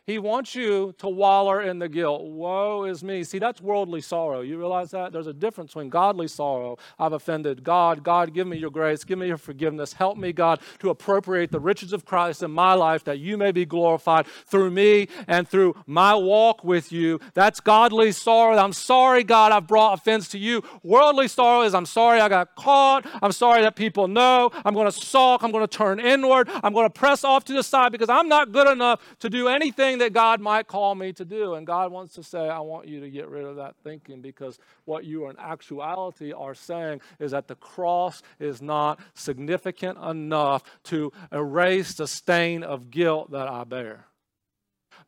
He 0.04 0.18
wants 0.18 0.54
you 0.54 0.94
to 0.98 1.08
waller 1.08 1.60
in 1.62 1.78
the 1.78 1.88
guilt. 1.88 2.22
Woe 2.22 2.84
is 2.84 3.02
me. 3.02 3.24
See, 3.24 3.38
that's 3.38 3.60
worldly 3.60 4.00
sorrow. 4.00 4.40
You 4.40 4.58
realize 4.58 4.90
that? 4.90 5.12
There's 5.12 5.26
a 5.26 5.32
difference 5.32 5.70
between 5.70 5.88
godly 5.88 6.28
sorrow. 6.28 6.78
I've 6.98 7.12
offended 7.12 7.64
God. 7.64 8.02
God, 8.02 8.32
give 8.34 8.46
me 8.46 8.56
your 8.56 8.70
grace. 8.70 9.04
Give 9.04 9.18
me 9.18 9.26
your 9.26 9.36
forgiveness. 9.36 9.92
Help 9.92 10.16
me, 10.16 10.32
God, 10.32 10.60
to 10.80 10.90
appropriate 10.90 11.50
the 11.50 11.60
riches 11.60 11.92
of 11.92 12.04
Christ 12.04 12.42
in 12.42 12.50
my 12.50 12.74
life 12.74 13.04
that 13.04 13.18
you 13.18 13.36
may 13.36 13.52
be 13.52 13.64
glorified 13.64 14.26
through 14.46 14.70
me 14.70 15.08
and 15.26 15.48
through 15.48 15.74
my 15.86 16.14
walk 16.14 16.64
with 16.64 16.92
you. 16.92 17.20
That's 17.34 17.60
godly 17.60 18.12
sorrow. 18.12 18.56
I'm 18.56 18.72
sorry, 18.72 19.24
God, 19.24 19.52
I've 19.52 19.66
brought 19.66 19.98
offense 19.98 20.28
to 20.28 20.38
you. 20.38 20.62
Worldly 20.82 21.28
sorrow 21.28 21.62
is 21.62 21.74
I'm 21.74 21.86
sorry 21.86 22.20
I 22.20 22.28
got 22.28 22.54
caught. 22.54 23.06
I'm 23.22 23.32
sorry 23.32 23.62
that 23.62 23.76
people 23.76 24.08
know. 24.08 24.50
I'm 24.64 24.74
going 24.74 24.90
to 24.90 24.92
sulk. 24.92 25.42
I'm 25.42 25.50
going 25.50 25.66
to 25.66 25.76
turn 25.76 26.00
inward. 26.00 26.48
I'm 26.62 26.72
going 26.72 26.86
to 26.86 26.90
press 26.90 27.24
off 27.24 27.44
to 27.46 27.52
the 27.52 27.62
side 27.62 27.92
because 27.92 28.08
I'm 28.08 28.28
not 28.28 28.52
good 28.52 28.68
enough 28.68 29.00
to 29.20 29.30
do 29.30 29.48
anything 29.48 29.79
anything 29.80 29.98
that 29.98 30.12
God 30.12 30.40
might 30.40 30.66
call 30.66 30.94
me 30.94 31.12
to 31.14 31.24
do. 31.24 31.54
And 31.54 31.66
God 31.66 31.90
wants 31.90 32.14
to 32.14 32.22
say, 32.22 32.48
I 32.48 32.60
want 32.60 32.86
you 32.86 33.00
to 33.00 33.10
get 33.10 33.28
rid 33.28 33.44
of 33.44 33.56
that 33.56 33.74
thinking 33.82 34.20
because 34.20 34.58
what 34.84 35.04
you 35.04 35.28
in 35.28 35.38
actuality 35.38 36.32
are 36.32 36.54
saying 36.54 37.00
is 37.18 37.32
that 37.32 37.48
the 37.48 37.56
cross 37.56 38.22
is 38.38 38.60
not 38.60 39.00
significant 39.14 39.98
enough 39.98 40.62
to 40.84 41.12
erase 41.32 41.94
the 41.94 42.06
stain 42.06 42.62
of 42.62 42.90
guilt 42.90 43.30
that 43.32 43.48
I 43.48 43.64
bear. 43.64 44.06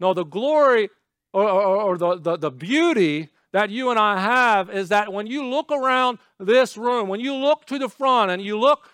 No, 0.01 0.15
the 0.15 0.25
glory 0.25 0.89
or, 1.33 1.49
or, 1.49 1.77
or 1.83 1.99
the, 1.99 2.19
the, 2.19 2.37
the 2.37 2.51
beauty 2.51 3.29
that 3.53 3.71
you 3.71 3.91
and 3.91 3.99
I 3.99 4.19
have 4.19 4.71
is 4.71 4.89
that 4.89 5.13
when 5.13 5.27
you 5.27 5.45
look 5.47 5.71
around 5.71 6.19
this 6.39 6.77
room, 6.77 7.09
when 7.09 7.21
you 7.21 7.35
look 7.35 7.67
to 7.67 7.79
the 7.79 7.89
front 7.89 8.31
and 8.31 8.43
you 8.43 8.59
look 8.59 8.89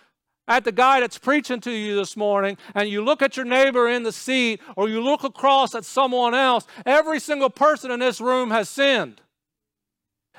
at 0.49 0.65
the 0.65 0.71
guy 0.71 0.99
that's 0.99 1.17
preaching 1.17 1.61
to 1.61 1.71
you 1.71 1.95
this 1.95 2.17
morning 2.17 2.57
and 2.73 2.89
you 2.89 3.03
look 3.03 3.21
at 3.21 3.37
your 3.37 3.45
neighbor 3.45 3.87
in 3.87 4.03
the 4.03 4.11
seat 4.11 4.59
or 4.75 4.89
you 4.89 4.99
look 4.99 5.23
across 5.23 5.75
at 5.75 5.85
someone 5.85 6.33
else, 6.33 6.65
every 6.85 7.19
single 7.19 7.51
person 7.51 7.91
in 7.91 7.99
this 7.99 8.19
room 8.19 8.49
has 8.49 8.67
sinned. 8.67 9.21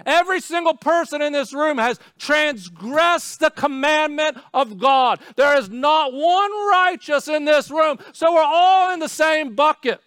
Every 0.06 0.40
single 0.40 0.74
person 0.74 1.20
in 1.20 1.32
this 1.32 1.52
room 1.52 1.78
has 1.78 1.98
transgressed 2.18 3.40
the 3.40 3.50
commandment 3.50 4.38
of 4.54 4.78
God. 4.78 5.20
There 5.36 5.56
is 5.56 5.68
not 5.68 6.12
one 6.12 6.50
righteous 6.70 7.28
in 7.28 7.44
this 7.44 7.70
room. 7.70 7.98
So 8.12 8.34
we're 8.34 8.42
all 8.42 8.92
in 8.92 9.00
the 9.00 9.08
same 9.08 9.54
bucket. 9.54 10.00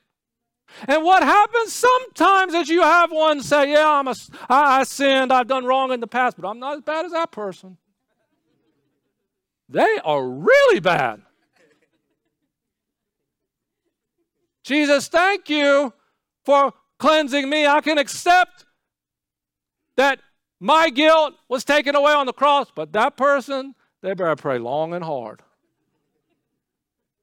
And 0.87 1.03
what 1.03 1.21
happens 1.21 1.73
sometimes 1.73 2.55
is 2.55 2.69
you 2.69 2.81
have 2.81 3.11
one 3.11 3.41
say, 3.41 3.71
Yeah, 3.73 3.87
I'm 3.87 4.07
a, 4.07 4.15
I, 4.49 4.79
I 4.79 4.83
sinned, 4.83 5.31
I've 5.31 5.47
done 5.47 5.65
wrong 5.65 5.91
in 5.91 5.99
the 5.99 6.07
past, 6.07 6.35
but 6.39 6.47
I'm 6.47 6.59
not 6.59 6.77
as 6.77 6.81
bad 6.81 7.05
as 7.05 7.11
that 7.11 7.31
person. 7.31 7.77
They 9.73 9.97
are 10.05 10.23
really 10.23 10.79
bad. 10.79 11.23
Jesus, 14.63 15.07
thank 15.07 15.49
you 15.49 15.91
for 16.45 16.73
cleansing 16.99 17.49
me. 17.49 17.65
I 17.65 17.81
can 17.81 17.97
accept 17.97 18.65
that 19.97 20.19
my 20.59 20.91
guilt 20.91 21.33
was 21.49 21.63
taken 21.63 21.95
away 21.95 22.13
on 22.13 22.27
the 22.27 22.33
cross, 22.33 22.67
but 22.73 22.93
that 22.93 23.17
person, 23.17 23.73
they 24.03 24.13
better 24.13 24.35
pray 24.35 24.59
long 24.59 24.93
and 24.93 25.03
hard. 25.03 25.41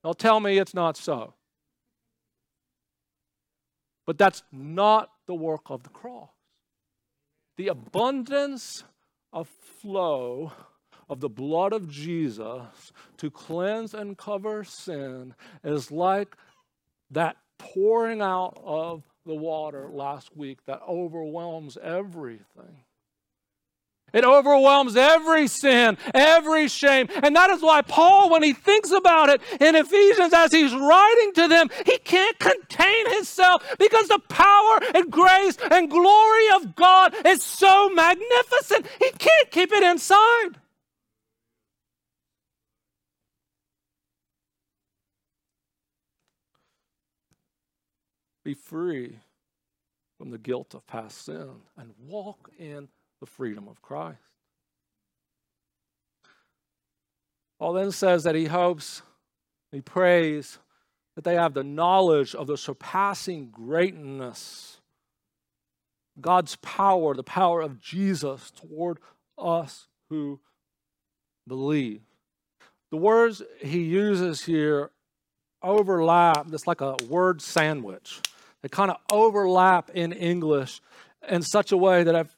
They'll 0.02 0.12
tell 0.12 0.40
me 0.40 0.58
it's 0.58 0.74
not 0.74 0.96
so. 0.96 1.34
But 4.06 4.18
that's 4.18 4.42
not 4.50 5.08
the 5.28 5.34
work 5.34 5.70
of 5.70 5.84
the 5.84 5.90
cross. 5.90 6.30
The 7.56 7.68
abundance 7.68 8.82
of 9.32 9.46
flow 9.80 10.52
of 11.10 11.20
the 11.20 11.28
blood 11.28 11.72
of 11.72 11.90
Jesus 11.90 12.92
to 13.18 13.30
cleanse 13.30 13.92
and 13.92 14.16
cover 14.16 14.62
sin 14.62 15.34
is 15.64 15.90
like 15.90 16.36
that 17.10 17.36
pouring 17.58 18.22
out 18.22 18.58
of 18.64 19.02
the 19.26 19.34
water 19.34 19.90
last 19.92 20.34
week 20.36 20.64
that 20.66 20.80
overwhelms 20.88 21.76
everything. 21.82 22.84
It 24.12 24.24
overwhelms 24.24 24.96
every 24.96 25.46
sin, 25.46 25.96
every 26.14 26.68
shame. 26.68 27.08
And 27.22 27.34
that 27.36 27.50
is 27.50 27.62
why 27.62 27.82
Paul, 27.82 28.30
when 28.30 28.42
he 28.42 28.52
thinks 28.52 28.90
about 28.90 29.28
it 29.28 29.40
in 29.60 29.76
Ephesians 29.76 30.32
as 30.32 30.52
he's 30.52 30.74
writing 30.74 31.32
to 31.34 31.48
them, 31.48 31.70
he 31.86 31.98
can't 31.98 32.38
contain 32.38 33.14
himself 33.14 33.62
because 33.78 34.08
the 34.08 34.18
power 34.28 34.80
and 34.94 35.10
grace 35.10 35.58
and 35.70 35.90
glory 35.90 36.46
of 36.56 36.74
God 36.74 37.14
is 37.24 37.42
so 37.42 37.88
magnificent. 37.90 38.86
He 38.98 39.10
can't 39.10 39.50
keep 39.50 39.72
it 39.72 39.82
inside. 39.82 40.56
Be 48.44 48.54
free 48.54 49.18
from 50.18 50.30
the 50.30 50.38
guilt 50.38 50.74
of 50.74 50.86
past 50.86 51.24
sin 51.24 51.50
and 51.76 51.94
walk 52.06 52.50
in 52.58 52.88
the 53.20 53.26
freedom 53.26 53.68
of 53.68 53.82
Christ. 53.82 54.18
Paul 57.58 57.74
then 57.74 57.90
says 57.90 58.24
that 58.24 58.34
he 58.34 58.46
hopes, 58.46 59.02
he 59.70 59.80
prays 59.80 60.58
that 61.14 61.24
they 61.24 61.34
have 61.34 61.54
the 61.54 61.64
knowledge 61.64 62.34
of 62.34 62.46
the 62.46 62.56
surpassing 62.56 63.50
greatness, 63.50 64.80
God's 66.20 66.56
power, 66.56 67.14
the 67.14 67.22
power 67.22 67.60
of 67.60 67.80
Jesus 67.80 68.50
toward 68.50 68.98
us 69.36 69.88
who 70.08 70.40
believe. 71.46 72.00
The 72.90 72.96
words 72.96 73.42
he 73.60 73.82
uses 73.82 74.44
here 74.44 74.90
overlap, 75.62 76.46
it's 76.52 76.66
like 76.66 76.80
a 76.80 76.96
word 77.08 77.42
sandwich. 77.42 78.20
They 78.62 78.68
kind 78.68 78.90
of 78.90 78.98
overlap 79.10 79.90
in 79.90 80.12
English 80.12 80.80
in 81.28 81.42
such 81.42 81.72
a 81.72 81.76
way 81.76 82.02
that 82.02 82.14
I've, 82.14 82.34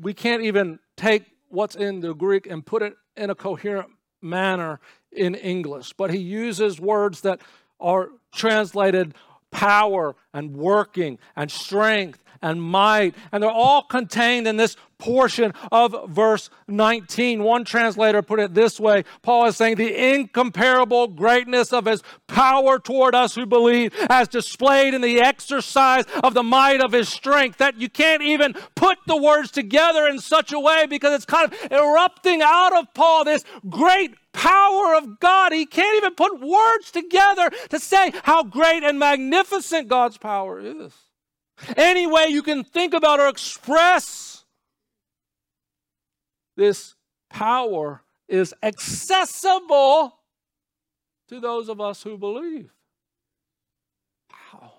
we 0.00 0.14
can't 0.14 0.42
even 0.42 0.78
take 0.96 1.24
what's 1.48 1.76
in 1.76 2.00
the 2.00 2.14
Greek 2.14 2.46
and 2.46 2.64
put 2.64 2.82
it 2.82 2.94
in 3.16 3.30
a 3.30 3.34
coherent 3.34 3.90
manner 4.20 4.80
in 5.12 5.34
English. 5.34 5.92
But 5.92 6.10
he 6.10 6.18
uses 6.18 6.80
words 6.80 7.20
that 7.22 7.40
are 7.80 8.10
translated 8.32 9.14
power 9.50 10.16
and 10.32 10.56
working 10.56 11.18
and 11.36 11.50
strength 11.50 12.23
and 12.44 12.62
might. 12.62 13.14
And 13.32 13.42
they're 13.42 13.50
all 13.50 13.82
contained 13.82 14.46
in 14.46 14.56
this 14.56 14.76
portion 14.98 15.52
of 15.72 15.94
verse 16.08 16.50
19. 16.68 17.42
One 17.42 17.64
translator 17.64 18.22
put 18.22 18.38
it 18.38 18.54
this 18.54 18.78
way 18.78 19.04
Paul 19.22 19.46
is 19.46 19.56
saying, 19.56 19.76
The 19.76 20.14
incomparable 20.14 21.08
greatness 21.08 21.72
of 21.72 21.86
his 21.86 22.02
power 22.28 22.78
toward 22.78 23.14
us 23.14 23.34
who 23.34 23.46
believe, 23.46 23.92
as 24.08 24.28
displayed 24.28 24.94
in 24.94 25.00
the 25.00 25.20
exercise 25.20 26.04
of 26.22 26.34
the 26.34 26.42
might 26.42 26.80
of 26.80 26.92
his 26.92 27.08
strength, 27.08 27.58
that 27.58 27.80
you 27.80 27.88
can't 27.88 28.22
even 28.22 28.54
put 28.74 28.98
the 29.06 29.16
words 29.16 29.50
together 29.50 30.06
in 30.06 30.20
such 30.20 30.52
a 30.52 30.60
way 30.60 30.86
because 30.86 31.14
it's 31.14 31.24
kind 31.24 31.50
of 31.50 31.72
erupting 31.72 32.42
out 32.42 32.76
of 32.76 32.92
Paul 32.94 33.24
this 33.24 33.44
great 33.68 34.14
power 34.32 34.94
of 34.94 35.18
God. 35.18 35.52
He 35.52 35.64
can't 35.64 35.96
even 35.96 36.14
put 36.14 36.40
words 36.40 36.90
together 36.90 37.50
to 37.70 37.80
say 37.80 38.12
how 38.22 38.42
great 38.44 38.82
and 38.82 38.98
magnificent 38.98 39.88
God's 39.88 40.18
power 40.18 40.60
is. 40.60 40.92
Any 41.76 42.06
way 42.06 42.26
you 42.28 42.42
can 42.42 42.64
think 42.64 42.94
about 42.94 43.20
or 43.20 43.28
express 43.28 44.44
this 46.56 46.94
power 47.30 48.02
is 48.28 48.54
accessible 48.62 50.18
to 51.28 51.40
those 51.40 51.68
of 51.68 51.80
us 51.80 52.02
who 52.02 52.16
believe. 52.16 52.70
Wow. 54.52 54.72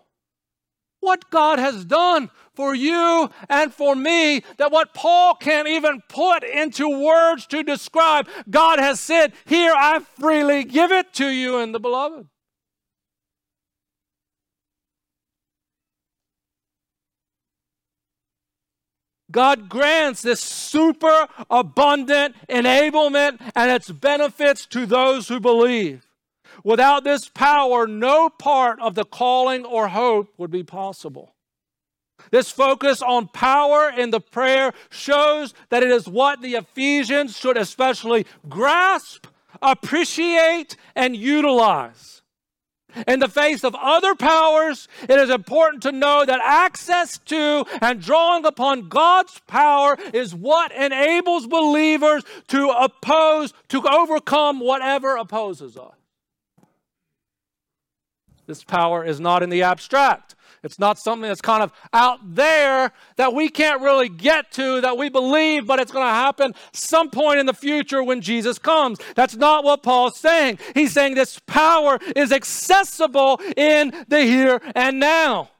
what 1.00 1.30
God 1.30 1.60
has 1.60 1.86
done 1.86 2.30
for 2.54 2.74
you 2.74 3.30
and 3.50 3.74
for 3.74 3.96
me 3.96 4.42
that 4.58 4.72
what 4.72 4.94
Paul 4.94 5.36
can't 5.36 5.68
even 5.68 6.02
put 6.08 6.44
into 6.44 6.90
words 6.90 7.46
to 7.48 7.62
describe. 7.64 8.28
God 8.50 8.80
has 8.80 9.00
said, 9.00 9.34
Here, 9.46 9.74
I 9.76 10.00
freely 10.00 10.64
give 10.64 10.92
it 10.92 11.14
to 11.16 11.28
you 11.28 11.60
in 11.60 11.74
the 11.74 11.80
beloved. 11.80 12.28
God 19.36 19.68
grants 19.68 20.22
this 20.22 20.40
super 20.40 21.28
abundant 21.50 22.38
enablement 22.48 23.42
and 23.54 23.70
its 23.70 23.92
benefits 23.92 24.66
to 24.68 24.86
those 24.86 25.28
who 25.28 25.42
believe. 25.42 26.08
Without 26.64 27.04
this 27.04 27.28
power, 27.28 27.86
no 27.86 28.30
part 28.30 28.80
of 28.80 28.96
the 28.96 29.04
calling 29.04 29.66
or 29.66 29.90
hope 29.90 30.30
would 30.38 30.52
be 30.52 30.64
possible. 30.64 31.36
This 32.32 32.50
focus 32.50 33.02
on 33.02 33.28
power 33.28 33.90
in 33.90 34.12
the 34.12 34.22
prayer 34.22 34.72
shows 34.90 35.54
that 35.68 35.84
it 35.84 35.92
is 35.92 36.08
what 36.08 36.42
the 36.42 36.56
Ephesians 36.56 37.36
should 37.36 37.58
especially 37.58 38.26
grasp, 38.48 39.28
appreciate, 39.62 40.78
and 40.96 41.14
utilize. 41.14 42.22
In 43.08 43.20
the 43.20 43.28
face 43.28 43.64
of 43.64 43.76
other 43.76 44.16
powers, 44.16 44.88
it 45.04 45.20
is 45.20 45.30
important 45.30 45.84
to 45.84 45.92
know 45.92 46.26
that 46.26 46.40
access 46.44 47.18
to 47.26 47.66
and 47.82 48.02
drawing 48.02 48.46
upon 48.46 48.88
God's 48.88 49.40
power 49.48 49.98
is 50.14 50.34
what 50.34 50.72
enables 50.72 51.48
believers 51.48 52.24
to 52.50 52.70
oppose, 52.70 53.54
to 53.70 53.88
overcome 53.88 54.60
whatever 54.60 55.18
opposes 55.18 55.78
us. 55.78 55.96
This 58.48 58.64
power 58.64 59.04
is 59.04 59.20
not 59.20 59.42
in 59.42 59.50
the 59.50 59.64
abstract. 59.64 60.35
It's 60.66 60.80
not 60.80 60.98
something 60.98 61.28
that's 61.28 61.42
kind 61.42 61.62
of 61.62 61.72
out 61.94 62.20
there 62.24 62.92
that 63.18 63.36
we 63.36 63.50
can't 63.50 63.82
really 63.82 64.10
get 64.10 64.52
to, 64.54 64.82
that 64.82 64.98
we 64.98 65.10
believe, 65.10 65.68
but 65.68 65.80
it's 65.80 65.92
going 65.92 66.08
to 66.08 66.12
happen 66.12 66.56
some 66.74 67.12
point 67.12 67.38
in 67.38 67.46
the 67.46 67.54
future 67.54 68.04
when 68.04 68.20
Jesus 68.20 68.58
comes. 68.58 68.98
That's 69.14 69.36
not 69.36 69.64
what 69.64 69.84
Paul's 69.84 70.18
saying. 70.18 70.58
He's 70.74 70.92
saying 70.92 71.14
this 71.14 71.40
power 71.46 72.00
is 72.16 72.32
accessible 72.32 73.40
in 73.56 73.94
the 74.08 74.22
here 74.22 74.60
and 74.74 75.00
now. 75.00 75.52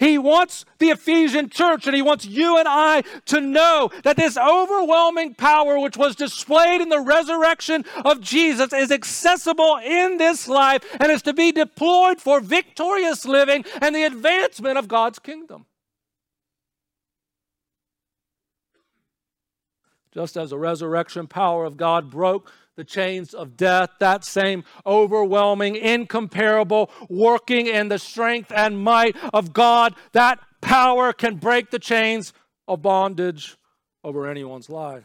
He 0.00 0.18
wants 0.18 0.64
the 0.78 0.90
Ephesian 0.90 1.48
church 1.48 1.86
and 1.86 1.94
he 1.94 2.02
wants 2.02 2.26
you 2.26 2.58
and 2.58 2.68
I 2.68 3.02
to 3.26 3.40
know 3.40 3.90
that 4.04 4.16
this 4.16 4.36
overwhelming 4.36 5.34
power, 5.34 5.78
which 5.78 5.96
was 5.96 6.16
displayed 6.16 6.80
in 6.80 6.88
the 6.88 7.00
resurrection 7.00 7.84
of 8.04 8.20
Jesus, 8.20 8.72
is 8.72 8.90
accessible 8.90 9.78
in 9.84 10.18
this 10.18 10.48
life 10.48 10.82
and 11.00 11.10
is 11.10 11.22
to 11.22 11.32
be 11.32 11.52
deployed 11.52 12.20
for 12.20 12.40
victorious 12.40 13.24
living 13.24 13.64
and 13.80 13.94
the 13.94 14.04
advancement 14.04 14.78
of 14.78 14.88
God's 14.88 15.18
kingdom. 15.18 15.66
Just 20.12 20.36
as 20.36 20.50
the 20.50 20.58
resurrection 20.58 21.26
power 21.26 21.66
of 21.66 21.76
God 21.76 22.10
broke 22.10 22.50
the 22.76 22.84
chains 22.84 23.34
of 23.34 23.56
death, 23.56 23.90
that 23.98 24.24
same 24.24 24.64
overwhelming, 24.84 25.76
incomparable, 25.76 26.90
working 27.08 27.66
in 27.66 27.88
the 27.88 27.98
strength 27.98 28.52
and 28.54 28.78
might 28.78 29.16
of 29.32 29.52
God, 29.52 29.94
that 30.12 30.38
power 30.60 31.12
can 31.12 31.36
break 31.36 31.70
the 31.70 31.78
chains 31.78 32.32
of 32.68 32.82
bondage 32.82 33.56
over 34.04 34.28
anyone's 34.28 34.68
life. 34.68 35.04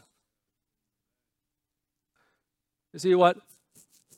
You 2.92 2.98
see 2.98 3.14
what? 3.14 3.38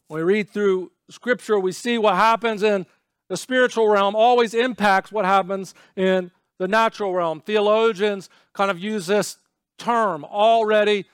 When 0.08 0.24
we 0.24 0.32
read 0.32 0.50
through 0.50 0.90
Scripture, 1.08 1.58
we 1.58 1.72
see 1.72 1.96
what 1.96 2.16
happens 2.16 2.62
in 2.62 2.86
the 3.28 3.36
spiritual 3.36 3.88
realm 3.88 4.16
always 4.16 4.52
impacts 4.52 5.12
what 5.12 5.24
happens 5.24 5.74
in 5.96 6.30
the 6.58 6.68
natural 6.68 7.14
realm. 7.14 7.40
Theologians 7.40 8.28
kind 8.52 8.70
of 8.70 8.78
use 8.78 9.06
this 9.06 9.38
term 9.78 10.24
already 10.24 11.06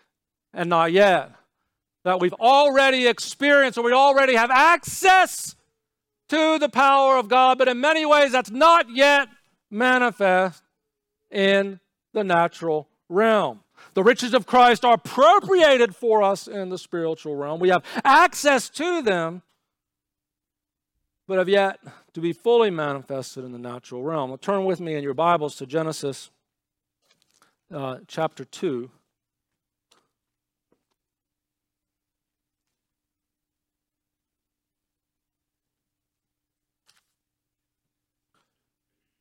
and 0.53 0.71
not 0.71 0.93
yet 0.93 1.33
that 2.05 2.21
we've 2.21 2.35
already 2.35 3.07
experienced 3.07 3.79
or 3.79 3.85
we 3.85 3.93
already 3.93 4.35
have 4.35 4.51
access 4.51 5.55
to 6.29 6.59
the 6.59 6.69
power 6.69 7.17
of 7.17 7.29
God, 7.29 7.59
but 7.59 7.69
in 7.69 7.81
many 7.81 8.07
ways 8.07 8.33
that's 8.33 8.51
not 8.51 8.87
yet 8.89 9.29
manifest 9.71 10.63
in 11.31 11.81
the 12.13 12.25
natural 12.25 12.89
realm. 13.09 13.61
The 13.95 14.03
riches 14.03 14.35
of 14.35 14.47
Christ 14.47 14.85
are 14.85 14.95
appropriated 14.95 15.95
for 15.97 16.23
us 16.23 16.47
in 16.47 16.69
the 16.69 16.79
spiritual 16.79 17.37
realm. 17.37 17.61
We 17.61 17.71
have 17.71 17.85
access 18.05 18.69
to 18.71 19.03
them, 19.03 19.43
but 21.27 21.39
have 21.39 21.49
yet 21.49 21.81
to 22.15 22.21
be 22.21 22.33
fully 22.33 22.71
manifested 22.71 23.45
in 23.45 23.53
the 23.53 23.59
natural 23.59 24.03
realm. 24.03 24.31
Well, 24.31 24.39
turn 24.39 24.65
with 24.65 24.81
me 24.81 24.95
in 24.95 25.03
your 25.03 25.15
Bibles 25.15 25.57
to 25.57 25.67
Genesis 25.67 26.31
uh, 27.73 27.99
chapter 28.07 28.45
2. 28.45 28.91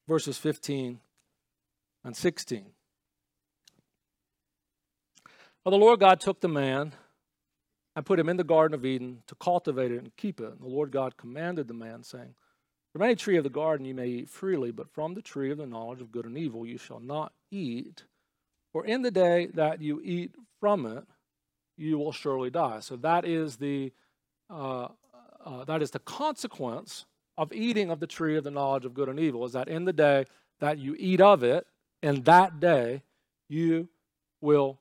Verses 0.09 0.39
15 0.39 0.99
and 2.03 2.17
16. 2.17 2.65
Well, 5.63 5.71
the 5.71 5.77
Lord 5.77 5.99
God 5.99 6.19
took 6.19 6.41
the 6.41 6.47
man 6.47 6.93
and 7.95 8.05
put 8.05 8.19
him 8.19 8.27
in 8.27 8.37
the 8.37 8.43
Garden 8.43 8.73
of 8.73 8.85
Eden 8.85 9.21
to 9.27 9.35
cultivate 9.35 9.91
it 9.91 9.99
and 9.99 10.15
keep 10.17 10.39
it. 10.41 10.51
And 10.51 10.61
the 10.61 10.67
Lord 10.67 10.91
God 10.91 11.15
commanded 11.15 11.67
the 11.67 11.75
man, 11.75 12.01
saying, 12.01 12.33
From 12.91 13.03
any 13.03 13.15
tree 13.15 13.37
of 13.37 13.43
the 13.43 13.51
garden 13.51 13.85
you 13.85 13.93
may 13.93 14.07
eat 14.07 14.29
freely, 14.29 14.71
but 14.71 14.89
from 14.89 15.13
the 15.13 15.21
tree 15.21 15.51
of 15.51 15.59
the 15.59 15.67
knowledge 15.67 16.01
of 16.01 16.11
good 16.11 16.25
and 16.25 16.37
evil 16.37 16.65
you 16.65 16.79
shall 16.79 16.99
not 16.99 17.31
eat. 17.51 18.05
For 18.73 18.83
in 18.83 19.03
the 19.03 19.11
day 19.11 19.47
that 19.53 19.79
you 19.79 20.01
eat 20.03 20.33
from 20.59 20.87
it, 20.87 21.03
you 21.77 21.99
will 21.99 22.11
surely 22.11 22.49
die. 22.49 22.79
So 22.79 22.95
that 22.97 23.25
is 23.25 23.57
the 23.57 23.93
uh, 24.49 24.87
uh, 25.45 25.65
that 25.65 25.83
is 25.83 25.91
the 25.91 25.99
consequence 25.99 27.05
of 27.39 27.53
eating 27.53 27.89
of 27.89 28.01
the 28.01 28.05
tree 28.05 28.35
of 28.35 28.43
the 28.43 28.51
knowledge 28.51 28.83
of 28.83 28.93
good 28.93 29.07
and 29.07 29.17
evil 29.17 29.45
is 29.45 29.53
that 29.53 29.69
in 29.69 29.85
the 29.85 29.93
day 29.93 30.25
that 30.59 30.77
you 30.77 30.93
eat 30.99 31.21
of 31.21 31.41
it, 31.41 31.65
in 32.03 32.21
that 32.23 32.59
day 32.59 33.01
you 33.47 33.87
will 34.41 34.77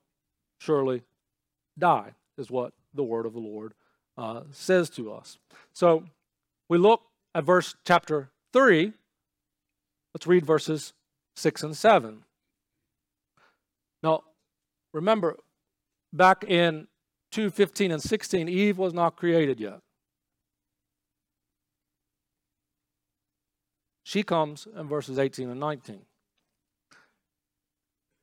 surely 0.59 1.03
die, 1.79 2.15
is 2.37 2.51
what 2.51 2.73
the 2.93 3.05
word 3.05 3.27
of 3.27 3.33
the 3.33 3.39
Lord 3.39 3.75
uh, 4.17 4.43
says 4.51 4.91
to 4.91 5.13
us. 5.13 5.39
So 5.73 6.03
we 6.69 6.79
look 6.79 7.03
at 7.33 7.45
verse 7.45 7.77
chapter 7.87 8.31
3. 8.53 8.93
Let's 10.13 10.27
read 10.27 10.45
verses 10.45 10.93
6 11.37 11.63
and 11.63 11.77
7. 11.77 12.25
Now, 14.03 14.25
remember, 14.93 15.37
back 16.13 16.43
in 16.43 16.89
2:15 17.31 17.93
and 17.93 18.03
16, 18.03 18.49
Eve 18.49 18.79
was 18.79 18.93
not 18.93 19.17
created 19.17 19.61
yet. 19.61 19.81
She 24.09 24.23
comes 24.23 24.67
in 24.75 24.89
verses 24.89 25.19
18 25.19 25.51
and 25.51 25.61
19. 25.61 26.01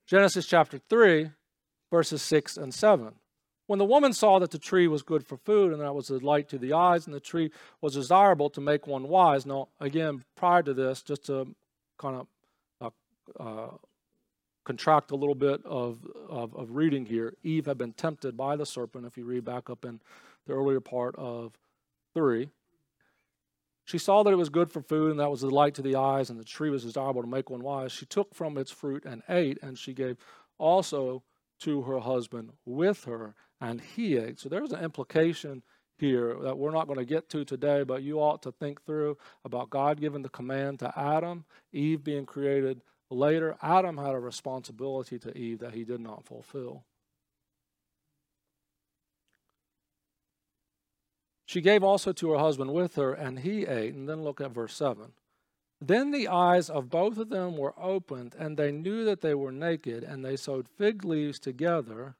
Genesis 0.07 0.47
chapter 0.47 0.79
3, 0.79 1.29
verses 1.91 2.23
6 2.23 2.57
and 2.57 2.73
7. 2.73 3.13
When 3.67 3.77
the 3.77 3.85
woman 3.85 4.11
saw 4.11 4.39
that 4.39 4.49
the 4.49 4.57
tree 4.57 4.87
was 4.87 5.03
good 5.03 5.27
for 5.27 5.37
food 5.37 5.71
and 5.71 5.83
that 5.83 5.93
was 5.93 6.09
a 6.09 6.17
light 6.17 6.49
to 6.49 6.57
the 6.57 6.73
eyes 6.73 7.05
and 7.05 7.13
the 7.13 7.19
tree 7.19 7.51
was 7.81 7.93
desirable 7.93 8.49
to 8.49 8.61
make 8.61 8.87
one 8.87 9.09
wise. 9.09 9.45
Now, 9.45 9.67
again, 9.79 10.23
prior 10.35 10.63
to 10.63 10.73
this, 10.73 11.03
just 11.03 11.27
to 11.27 11.53
kind 11.99 12.25
of 12.81 12.91
uh, 13.39 13.43
uh, 13.43 13.69
contract 14.63 15.11
a 15.11 15.15
little 15.15 15.35
bit 15.35 15.63
of, 15.65 15.99
of, 16.27 16.55
of 16.55 16.71
reading 16.71 17.05
here, 17.05 17.35
Eve 17.43 17.67
had 17.67 17.77
been 17.77 17.93
tempted 17.93 18.35
by 18.35 18.55
the 18.55 18.65
serpent, 18.65 19.05
if 19.05 19.19
you 19.19 19.23
read 19.23 19.45
back 19.45 19.69
up 19.69 19.85
in 19.85 20.01
the 20.47 20.53
earlier 20.53 20.79
part 20.79 21.13
of 21.19 21.53
3. 22.15 22.49
She 23.85 23.99
saw 23.99 24.23
that 24.23 24.33
it 24.33 24.37
was 24.37 24.49
good 24.49 24.71
for 24.71 24.81
food, 24.81 25.11
and 25.11 25.19
that 25.19 25.29
was 25.29 25.43
a 25.43 25.47
light 25.47 25.75
to 25.75 25.81
the 25.83 25.95
eyes, 25.95 26.29
and 26.29 26.39
the 26.39 26.43
tree 26.43 26.71
was 26.71 26.83
desirable 26.83 27.21
to 27.21 27.27
make 27.27 27.49
one 27.49 27.61
wise. 27.61 27.91
She 27.91 28.07
took 28.07 28.33
from 28.33 28.57
its 28.57 28.71
fruit 28.71 29.05
and 29.05 29.21
ate, 29.29 29.59
and 29.61 29.77
she 29.77 29.93
gave 29.93 30.17
also 30.57 31.23
to 31.59 31.83
her 31.83 31.99
husband 31.99 32.53
with 32.65 33.03
her, 33.05 33.35
and 33.61 33.79
he 33.79 34.17
ate. 34.17 34.39
So 34.39 34.49
there's 34.49 34.73
an 34.73 34.83
implication 34.83 35.61
here 35.97 36.35
that 36.41 36.57
we're 36.57 36.71
not 36.71 36.87
going 36.87 36.99
to 36.99 37.05
get 37.05 37.29
to 37.29 37.45
today, 37.45 37.83
but 37.83 38.03
you 38.03 38.19
ought 38.19 38.41
to 38.41 38.51
think 38.51 38.83
through 38.83 39.17
about 39.45 39.69
God 39.69 40.01
giving 40.01 40.23
the 40.23 40.29
command 40.29 40.79
to 40.79 40.91
Adam, 40.99 41.45
Eve 41.71 42.03
being 42.03 42.25
created 42.25 42.81
later. 43.09 43.55
Adam 43.61 43.97
had 43.97 44.13
a 44.13 44.19
responsibility 44.19 45.19
to 45.19 45.37
Eve 45.37 45.59
that 45.59 45.73
he 45.73 45.83
did 45.83 46.01
not 46.01 46.25
fulfill. 46.25 46.83
She 51.45 51.61
gave 51.61 51.83
also 51.83 52.11
to 52.13 52.31
her 52.31 52.39
husband 52.39 52.73
with 52.73 52.95
her, 52.95 53.13
and 53.13 53.39
he 53.39 53.65
ate. 53.65 53.93
And 53.93 54.09
then 54.09 54.23
look 54.23 54.41
at 54.41 54.51
verse 54.51 54.75
7. 54.75 55.11
Then 55.79 56.11
the 56.11 56.27
eyes 56.27 56.69
of 56.69 56.89
both 56.89 57.17
of 57.17 57.29
them 57.29 57.57
were 57.57 57.75
opened, 57.79 58.35
and 58.37 58.57
they 58.57 58.71
knew 58.71 59.05
that 59.05 59.21
they 59.21 59.35
were 59.35 59.51
naked, 59.51 60.03
and 60.03 60.23
they 60.23 60.35
sewed 60.35 60.67
fig 60.67 61.03
leaves 61.03 61.37
together 61.37 62.15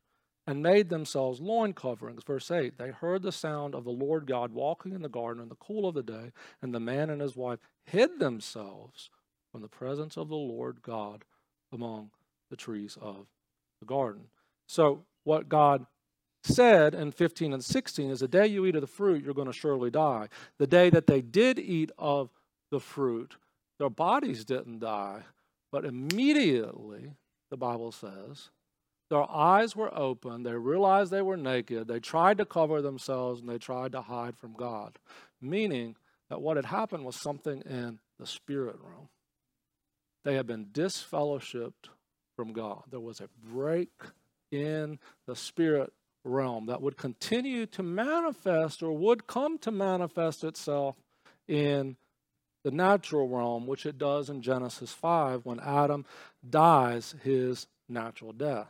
and 0.45 0.61
made 0.61 0.89
themselves 0.89 1.39
loin 1.39 1.73
coverings. 1.73 2.23
Verse 2.23 2.51
8 2.51 2.77
They 2.77 2.91
heard 2.91 3.23
the 3.23 3.31
sound 3.31 3.73
of 3.73 3.83
the 3.83 3.91
Lord 3.91 4.27
God 4.27 4.51
walking 4.51 4.93
in 4.93 5.01
the 5.01 5.09
garden 5.09 5.41
in 5.41 5.49
the 5.49 5.55
cool 5.55 5.87
of 5.87 5.95
the 5.95 6.03
day, 6.03 6.31
and 6.61 6.73
the 6.73 6.79
man 6.79 7.09
and 7.09 7.21
his 7.21 7.35
wife 7.35 7.59
hid 7.85 8.19
themselves 8.19 9.09
from 9.51 9.61
the 9.61 9.67
presence 9.67 10.17
of 10.17 10.29
the 10.29 10.35
Lord 10.35 10.81
God 10.81 11.23
among 11.71 12.11
the 12.49 12.57
trees 12.57 12.97
of 13.01 13.27
the 13.79 13.85
garden. 13.85 14.25
So, 14.67 15.05
what 15.23 15.49
God 15.49 15.85
said 16.45 16.93
in 16.93 17.11
15 17.11 17.53
and 17.53 17.63
16 17.63 18.11
is 18.11 18.19
the 18.19 18.27
day 18.27 18.47
you 18.47 18.65
eat 18.65 18.75
of 18.75 18.81
the 18.81 18.87
fruit, 18.87 19.23
you're 19.23 19.33
going 19.33 19.47
to 19.47 19.53
surely 19.53 19.89
die. 19.89 20.29
The 20.57 20.67
day 20.67 20.89
that 20.89 21.07
they 21.07 21.21
did 21.21 21.59
eat 21.59 21.91
of 21.97 22.29
the 22.71 22.79
fruit, 22.79 23.37
their 23.79 23.89
bodies 23.89 24.45
didn't 24.45 24.79
die, 24.79 25.23
but 25.71 25.85
immediately, 25.85 27.13
the 27.49 27.57
Bible 27.57 27.91
says, 27.91 28.49
their 29.09 29.29
eyes 29.29 29.75
were 29.75 29.95
open. 29.95 30.43
They 30.43 30.53
realized 30.53 31.11
they 31.11 31.21
were 31.21 31.37
naked. 31.37 31.87
They 31.87 31.99
tried 31.99 32.39
to 32.39 32.45
cover 32.45 32.81
themselves 32.81 33.39
and 33.39 33.49
they 33.49 33.59
tried 33.59 33.91
to 33.91 34.01
hide 34.01 34.35
from 34.35 34.53
God. 34.53 34.97
Meaning 35.41 35.95
that 36.29 36.41
what 36.41 36.57
had 36.57 36.65
happened 36.65 37.05
was 37.05 37.15
something 37.15 37.61
in 37.61 37.99
the 38.19 38.25
spirit 38.25 38.77
realm. 38.81 39.09
They 40.23 40.35
had 40.35 40.47
been 40.47 40.65
disfellowshipped 40.65 41.89
from 42.35 42.51
God. 42.51 42.83
There 42.89 42.99
was 42.99 43.21
a 43.21 43.29
break 43.43 43.91
in 44.51 44.97
the 45.27 45.35
spirit 45.35 45.93
realm 46.25 46.65
that 46.65 46.81
would 46.81 46.97
continue 46.97 47.65
to 47.67 47.83
manifest 47.83 48.83
or 48.83 48.91
would 48.91 49.27
come 49.27 49.57
to 49.59 49.71
manifest 49.71 50.43
itself 50.43 50.95
in 51.47 51.95
the 52.63 52.71
natural 52.71 53.27
realm, 53.27 53.67
which 53.67 53.85
it 53.85 53.97
does 53.97 54.29
in 54.29 54.41
Genesis 54.41 54.91
5 54.91 55.45
when 55.45 55.59
Adam 55.59 56.03
dies 56.49 57.15
his 57.23 57.67
natural 57.87 58.33
death. 58.33 58.67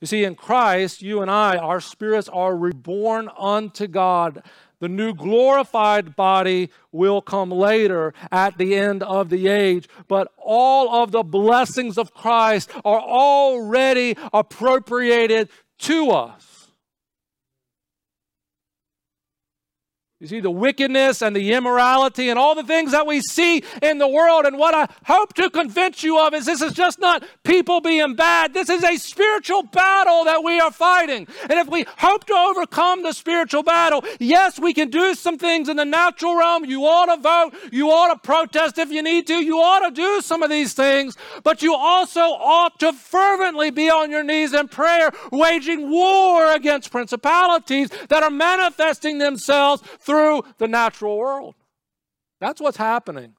You 0.00 0.06
see, 0.06 0.24
in 0.24 0.34
Christ, 0.34 1.02
you 1.02 1.22
and 1.22 1.30
I, 1.30 1.56
our 1.56 1.80
spirits 1.80 2.28
are 2.28 2.56
reborn 2.56 3.30
unto 3.38 3.86
God. 3.86 4.42
The 4.80 4.88
new 4.88 5.14
glorified 5.14 6.16
body 6.16 6.70
will 6.92 7.22
come 7.22 7.50
later 7.50 8.12
at 8.30 8.58
the 8.58 8.74
end 8.74 9.02
of 9.02 9.30
the 9.30 9.48
age, 9.48 9.88
but 10.08 10.32
all 10.36 11.02
of 11.02 11.10
the 11.12 11.22
blessings 11.22 11.96
of 11.96 12.12
Christ 12.12 12.70
are 12.84 13.00
already 13.00 14.16
appropriated 14.32 15.48
to 15.78 16.10
us. 16.10 16.53
You 20.20 20.28
see 20.28 20.38
the 20.38 20.50
wickedness 20.50 21.22
and 21.22 21.34
the 21.34 21.52
immorality 21.52 22.30
and 22.30 22.38
all 22.38 22.54
the 22.54 22.62
things 22.62 22.92
that 22.92 23.04
we 23.04 23.20
see 23.20 23.64
in 23.82 23.98
the 23.98 24.06
world. 24.06 24.46
And 24.46 24.56
what 24.56 24.72
I 24.72 24.86
hope 25.06 25.34
to 25.34 25.50
convince 25.50 26.04
you 26.04 26.20
of 26.20 26.32
is 26.34 26.46
this 26.46 26.62
is 26.62 26.72
just 26.72 27.00
not 27.00 27.24
people 27.42 27.80
being 27.80 28.14
bad. 28.14 28.54
This 28.54 28.70
is 28.70 28.84
a 28.84 28.96
spiritual 28.96 29.64
battle 29.64 30.24
that 30.24 30.44
we 30.44 30.60
are 30.60 30.70
fighting. 30.70 31.26
And 31.42 31.58
if 31.58 31.66
we 31.66 31.84
hope 31.98 32.26
to 32.26 32.32
overcome 32.32 33.02
the 33.02 33.12
spiritual 33.12 33.64
battle, 33.64 34.04
yes, 34.20 34.60
we 34.60 34.72
can 34.72 34.88
do 34.88 35.16
some 35.16 35.36
things 35.36 35.68
in 35.68 35.78
the 35.78 35.84
natural 35.84 36.36
realm. 36.36 36.64
You 36.64 36.84
ought 36.84 37.14
to 37.14 37.20
vote. 37.20 37.72
You 37.72 37.90
ought 37.90 38.14
to 38.14 38.20
protest 38.20 38.78
if 38.78 38.92
you 38.92 39.02
need 39.02 39.26
to. 39.26 39.44
You 39.44 39.58
ought 39.58 39.80
to 39.80 39.90
do 39.90 40.20
some 40.20 40.44
of 40.44 40.48
these 40.48 40.74
things. 40.74 41.16
But 41.42 41.60
you 41.60 41.74
also 41.74 42.20
ought 42.20 42.78
to 42.78 42.92
fervently 42.92 43.72
be 43.72 43.90
on 43.90 44.12
your 44.12 44.22
knees 44.22 44.54
in 44.54 44.68
prayer, 44.68 45.10
waging 45.32 45.90
war 45.90 46.52
against 46.52 46.92
principalities 46.92 47.90
that 48.08 48.22
are 48.22 48.30
manifesting 48.30 49.18
themselves 49.18 49.82
through 49.98 50.13
through 50.14 50.44
the 50.58 50.68
natural 50.68 51.18
world. 51.18 51.54
That's 52.40 52.60
what's 52.60 52.76
happening. 52.76 53.34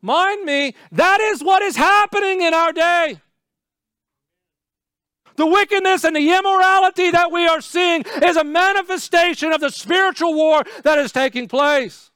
Mind 0.00 0.44
me, 0.44 0.74
that 0.90 1.20
is 1.20 1.44
what 1.44 1.62
is 1.62 1.76
happening 1.76 2.42
in 2.42 2.54
our 2.54 2.72
day. 2.72 3.20
The 5.36 5.46
wickedness 5.46 6.04
and 6.04 6.16
the 6.16 6.30
immorality 6.32 7.10
that 7.10 7.30
we 7.30 7.46
are 7.46 7.60
seeing 7.60 8.04
is 8.22 8.36
a 8.36 8.44
manifestation 8.44 9.52
of 9.52 9.60
the 9.60 9.70
spiritual 9.70 10.34
war 10.34 10.64
that 10.82 10.98
is 10.98 11.12
taking 11.12 11.46
place. 11.46 12.11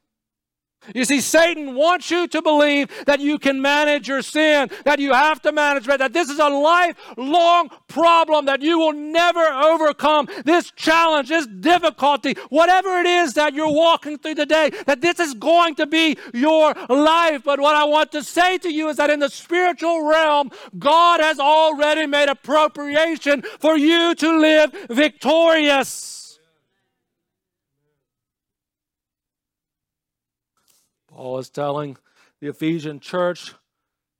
You 0.94 1.04
see, 1.04 1.20
Satan 1.20 1.74
wants 1.74 2.10
you 2.10 2.28
to 2.28 2.42
believe 2.42 2.88
that 3.06 3.20
you 3.20 3.38
can 3.38 3.60
manage 3.60 4.08
your 4.08 4.22
sin, 4.22 4.70
that 4.84 4.98
you 4.98 5.12
have 5.12 5.40
to 5.42 5.52
manage 5.52 5.88
it, 5.88 5.98
that 5.98 6.12
this 6.12 6.28
is 6.28 6.38
a 6.38 6.48
lifelong 6.48 7.70
problem 7.88 8.46
that 8.46 8.62
you 8.62 8.78
will 8.78 8.92
never 8.92 9.40
overcome. 9.40 10.28
This 10.44 10.70
challenge, 10.72 11.28
this 11.28 11.46
difficulty, 11.46 12.34
whatever 12.48 12.98
it 13.00 13.06
is 13.06 13.34
that 13.34 13.54
you're 13.54 13.72
walking 13.72 14.18
through 14.18 14.34
today, 14.34 14.70
that 14.86 15.00
this 15.00 15.18
is 15.20 15.34
going 15.34 15.74
to 15.76 15.86
be 15.86 16.16
your 16.32 16.74
life. 16.88 17.42
But 17.44 17.60
what 17.60 17.74
I 17.74 17.84
want 17.84 18.12
to 18.12 18.22
say 18.22 18.58
to 18.58 18.72
you 18.72 18.88
is 18.88 18.96
that 18.96 19.10
in 19.10 19.20
the 19.20 19.30
spiritual 19.30 20.06
realm, 20.06 20.50
God 20.78 21.20
has 21.20 21.38
already 21.38 22.06
made 22.06 22.28
appropriation 22.28 23.42
for 23.42 23.76
you 23.76 24.14
to 24.14 24.38
live 24.38 24.72
victorious. 24.90 26.16
Paul 31.16 31.38
is 31.38 31.48
telling 31.48 31.96
the 32.42 32.48
Ephesian 32.48 33.00
church 33.00 33.54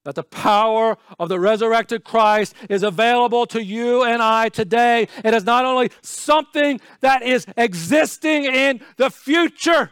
that 0.07 0.15
the 0.15 0.23
power 0.23 0.97
of 1.19 1.29
the 1.29 1.39
resurrected 1.39 2.05
Christ 2.05 2.55
is 2.71 2.83
available 2.83 3.45
to 3.49 3.63
you 3.63 4.03
and 4.03 4.23
I 4.23 4.49
today. 4.49 5.07
It 5.23 5.35
is 5.35 5.45
not 5.45 5.67
only 5.67 5.91
something 6.01 6.81
that 7.01 7.23
is 7.23 7.45
existing 7.55 8.47
in 8.47 8.81
the 8.97 9.11
future. 9.11 9.91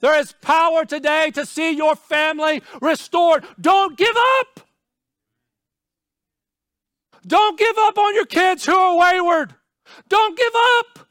There 0.00 0.18
is 0.18 0.34
power 0.42 0.84
today 0.84 1.30
to 1.34 1.46
see 1.46 1.70
your 1.70 1.94
family 1.94 2.60
restored. 2.80 3.44
Don't 3.60 3.96
give 3.96 4.16
up. 4.40 4.60
Don't 7.24 7.56
give 7.56 7.78
up 7.78 7.96
on 7.96 8.16
your 8.16 8.26
kids 8.26 8.66
who 8.66 8.74
are 8.74 8.98
wayward. 8.98 9.54
Don't 10.08 10.36
give 10.36 10.52
up. 10.80 11.06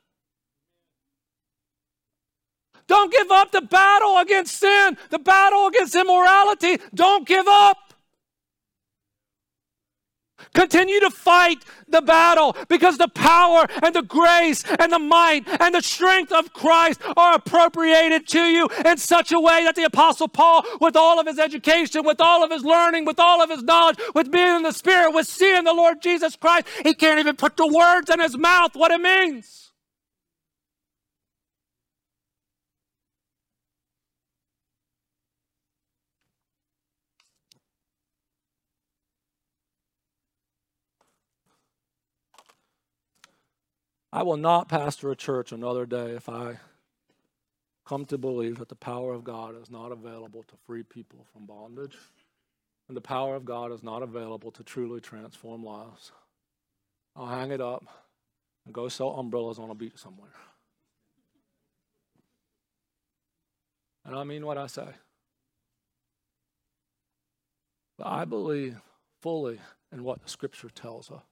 Don't 2.88 3.12
give 3.12 3.32
up 3.32 3.52
the 3.52 3.62
battle 3.62 4.18
against 4.18 4.58
sin, 4.58 4.98
the 5.10 5.20
battle 5.20 5.68
against 5.68 5.96
immorality. 5.96 6.80
Don't 6.94 7.28
give 7.28 7.48
up. 7.48 7.78
Continue 10.54 11.00
to 11.00 11.10
fight 11.10 11.64
the 11.88 12.02
battle 12.02 12.56
because 12.68 12.98
the 12.98 13.08
power 13.08 13.66
and 13.82 13.96
the 13.96 14.02
grace 14.02 14.64
and 14.80 14.92
the 14.92 15.00
might 15.00 15.48
and 15.62 15.74
the 15.74 15.82
strength 15.82 16.32
of 16.32 16.54
Christ 16.54 17.02
are 17.18 17.36
appropriated 17.36 18.28
to 18.30 18.40
you 18.40 18.68
in 18.86 18.98
such 18.98 19.32
a 19.32 19.40
way 19.40 19.64
that 19.64 19.76
the 19.76 19.84
Apostle 19.84 20.28
Paul, 20.28 20.64
with 20.82 20.96
all 20.96 21.20
of 21.20 21.28
his 21.28 21.40
education, 21.40 22.04
with 22.06 22.20
all 22.20 22.44
of 22.44 22.52
his 22.52 22.64
learning, 22.64 23.06
with 23.06 23.20
all 23.20 23.42
of 23.42 23.50
his 23.50 23.64
knowledge, 23.64 24.00
with 24.14 24.32
being 24.32 24.58
in 24.58 24.64
the 24.64 24.72
Spirit, 24.72 25.14
with 25.14 25.28
seeing 25.28 25.64
the 25.64 25.74
Lord 25.74 26.02
Jesus 26.02 26.36
Christ, 26.36 26.68
he 26.84 26.94
can't 26.94 27.20
even 27.20 27.36
put 27.36 27.58
the 27.58 27.68
words 27.68 28.10
in 28.10 28.20
his 28.20 28.38
mouth 28.38 28.76
what 28.76 28.92
it 28.92 29.02
means. 29.02 29.63
I 44.14 44.22
will 44.22 44.38
not 44.38 44.70
pastor 44.70 45.10
a 45.10 45.16
church 45.16 45.52
another 45.52 45.88
day 45.88 46.12
if 46.12 46.30
I 46.30 46.60
come 47.84 48.06
to 48.06 48.18
believe 48.20 48.60
that 48.60 48.70
the 48.70 48.76
power 48.76 49.12
of 49.12 49.24
God 49.24 49.60
is 49.60 49.72
not 49.72 49.92
available 49.92 50.44
to 50.44 50.54
free 50.68 50.84
people 50.84 51.26
from 51.34 51.48
bondage 51.48 51.98
and 52.88 52.96
the 52.96 53.02
power 53.02 53.36
of 53.36 53.44
God 53.44 53.72
is 53.72 53.82
not 53.82 54.04
available 54.04 54.52
to 54.52 54.64
truly 54.64 55.02
transform 55.02 55.66
lives. 55.66 56.12
I'll 57.16 57.26
hang 57.26 57.50
it 57.50 57.60
up 57.60 57.86
and 58.66 58.74
go 58.74 58.88
sell 58.88 59.10
umbrellas 59.18 59.58
on 59.58 59.72
a 59.72 59.76
beach 59.76 59.98
somewhere. 59.98 60.30
And 64.06 64.16
I 64.16 64.24
mean 64.26 64.46
what 64.46 64.60
I 64.60 64.68
say. 64.68 64.90
But 67.98 68.06
I 68.06 68.26
believe 68.26 68.78
fully 69.24 69.60
in 69.92 70.04
what 70.04 70.22
the 70.22 70.30
scripture 70.30 70.70
tells 70.70 71.10
us. 71.10 71.24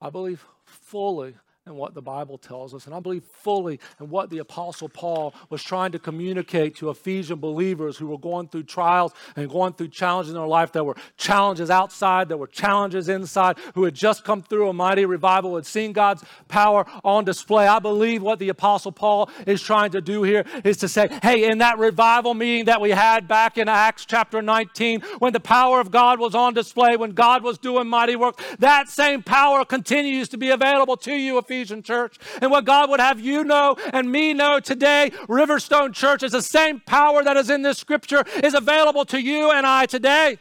I 0.00 0.10
believe 0.10 0.44
fully 0.64 1.34
in 1.68 1.76
what 1.76 1.94
the 1.94 2.02
Bible 2.02 2.38
tells 2.38 2.74
us, 2.74 2.86
and 2.86 2.94
I 2.94 3.00
believe 3.00 3.24
fully 3.24 3.78
in 4.00 4.08
what 4.08 4.30
the 4.30 4.38
Apostle 4.38 4.88
Paul 4.88 5.34
was 5.50 5.62
trying 5.62 5.92
to 5.92 5.98
communicate 5.98 6.76
to 6.76 6.90
Ephesian 6.90 7.38
believers 7.38 7.98
who 7.98 8.06
were 8.06 8.18
going 8.18 8.48
through 8.48 8.64
trials 8.64 9.12
and 9.36 9.48
going 9.48 9.74
through 9.74 9.88
challenges 9.88 10.32
in 10.32 10.38
their 10.38 10.46
life. 10.46 10.72
There 10.72 10.84
were 10.84 10.96
challenges 11.16 11.70
outside, 11.70 12.28
there 12.28 12.38
were 12.38 12.46
challenges 12.46 13.08
inside, 13.08 13.58
who 13.74 13.84
had 13.84 13.94
just 13.94 14.24
come 14.24 14.42
through 14.42 14.68
a 14.68 14.72
mighty 14.72 15.04
revival, 15.04 15.56
had 15.56 15.66
seen 15.66 15.92
God's 15.92 16.24
power 16.48 16.86
on 17.04 17.24
display. 17.24 17.66
I 17.66 17.78
believe 17.78 18.22
what 18.22 18.38
the 18.38 18.48
Apostle 18.48 18.92
Paul 18.92 19.30
is 19.46 19.62
trying 19.62 19.90
to 19.90 20.00
do 20.00 20.22
here 20.22 20.44
is 20.64 20.78
to 20.78 20.88
say, 20.88 21.08
hey, 21.22 21.48
in 21.50 21.58
that 21.58 21.78
revival 21.78 22.32
meeting 22.34 22.64
that 22.64 22.80
we 22.80 22.90
had 22.90 23.28
back 23.28 23.58
in 23.58 23.68
Acts 23.68 24.06
chapter 24.06 24.40
19, 24.40 25.02
when 25.18 25.32
the 25.34 25.40
power 25.40 25.80
of 25.80 25.90
God 25.90 26.18
was 26.18 26.34
on 26.34 26.54
display, 26.54 26.96
when 26.96 27.10
God 27.10 27.42
was 27.42 27.58
doing 27.58 27.88
mighty 27.88 28.16
work, 28.16 28.40
that 28.58 28.88
same 28.88 29.22
power 29.22 29.64
continues 29.64 30.30
to 30.30 30.38
be 30.38 30.48
available 30.48 30.96
to 30.96 31.12
you, 31.12 31.36
Ephesians 31.36 31.57
Ephesian 31.58 31.82
church. 31.82 32.18
And 32.40 32.50
what 32.50 32.64
God 32.64 32.88
would 32.90 33.00
have 33.00 33.20
you 33.20 33.42
know 33.42 33.76
and 33.92 34.10
me 34.10 34.32
know 34.32 34.60
today, 34.60 35.10
Riverstone 35.28 35.92
Church 35.92 36.22
is 36.22 36.32
the 36.32 36.42
same 36.42 36.80
power 36.80 37.24
that 37.24 37.36
is 37.36 37.50
in 37.50 37.62
this 37.62 37.78
scripture 37.78 38.24
is 38.42 38.54
available 38.54 39.04
to 39.06 39.20
you 39.20 39.50
and 39.50 39.66
I 39.66 39.86
today. 39.86 40.38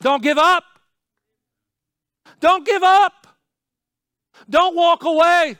Don't 0.00 0.22
give 0.22 0.38
up. 0.38 0.64
Don't 2.40 2.64
give 2.64 2.82
up. 2.82 3.26
Don't 4.48 4.74
walk 4.74 5.04
away. 5.04 5.56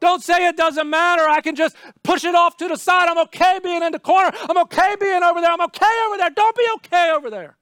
Don't 0.00 0.22
say 0.22 0.48
it 0.48 0.56
doesn't 0.56 0.88
matter. 0.90 1.28
I 1.28 1.40
can 1.40 1.54
just 1.54 1.76
push 2.02 2.24
it 2.24 2.34
off 2.34 2.56
to 2.56 2.68
the 2.68 2.76
side. 2.76 3.08
I'm 3.08 3.18
okay 3.18 3.60
being 3.62 3.82
in 3.82 3.92
the 3.92 4.00
corner. 4.00 4.30
I'm 4.48 4.58
okay 4.58 4.96
being 5.00 5.22
over 5.22 5.40
there. 5.40 5.50
I'm 5.50 5.60
okay 5.60 5.86
over 6.08 6.18
there. 6.18 6.30
Don't 6.30 6.56
be 6.56 6.66
okay 6.76 7.12
over 7.14 7.30
there. 7.30 7.56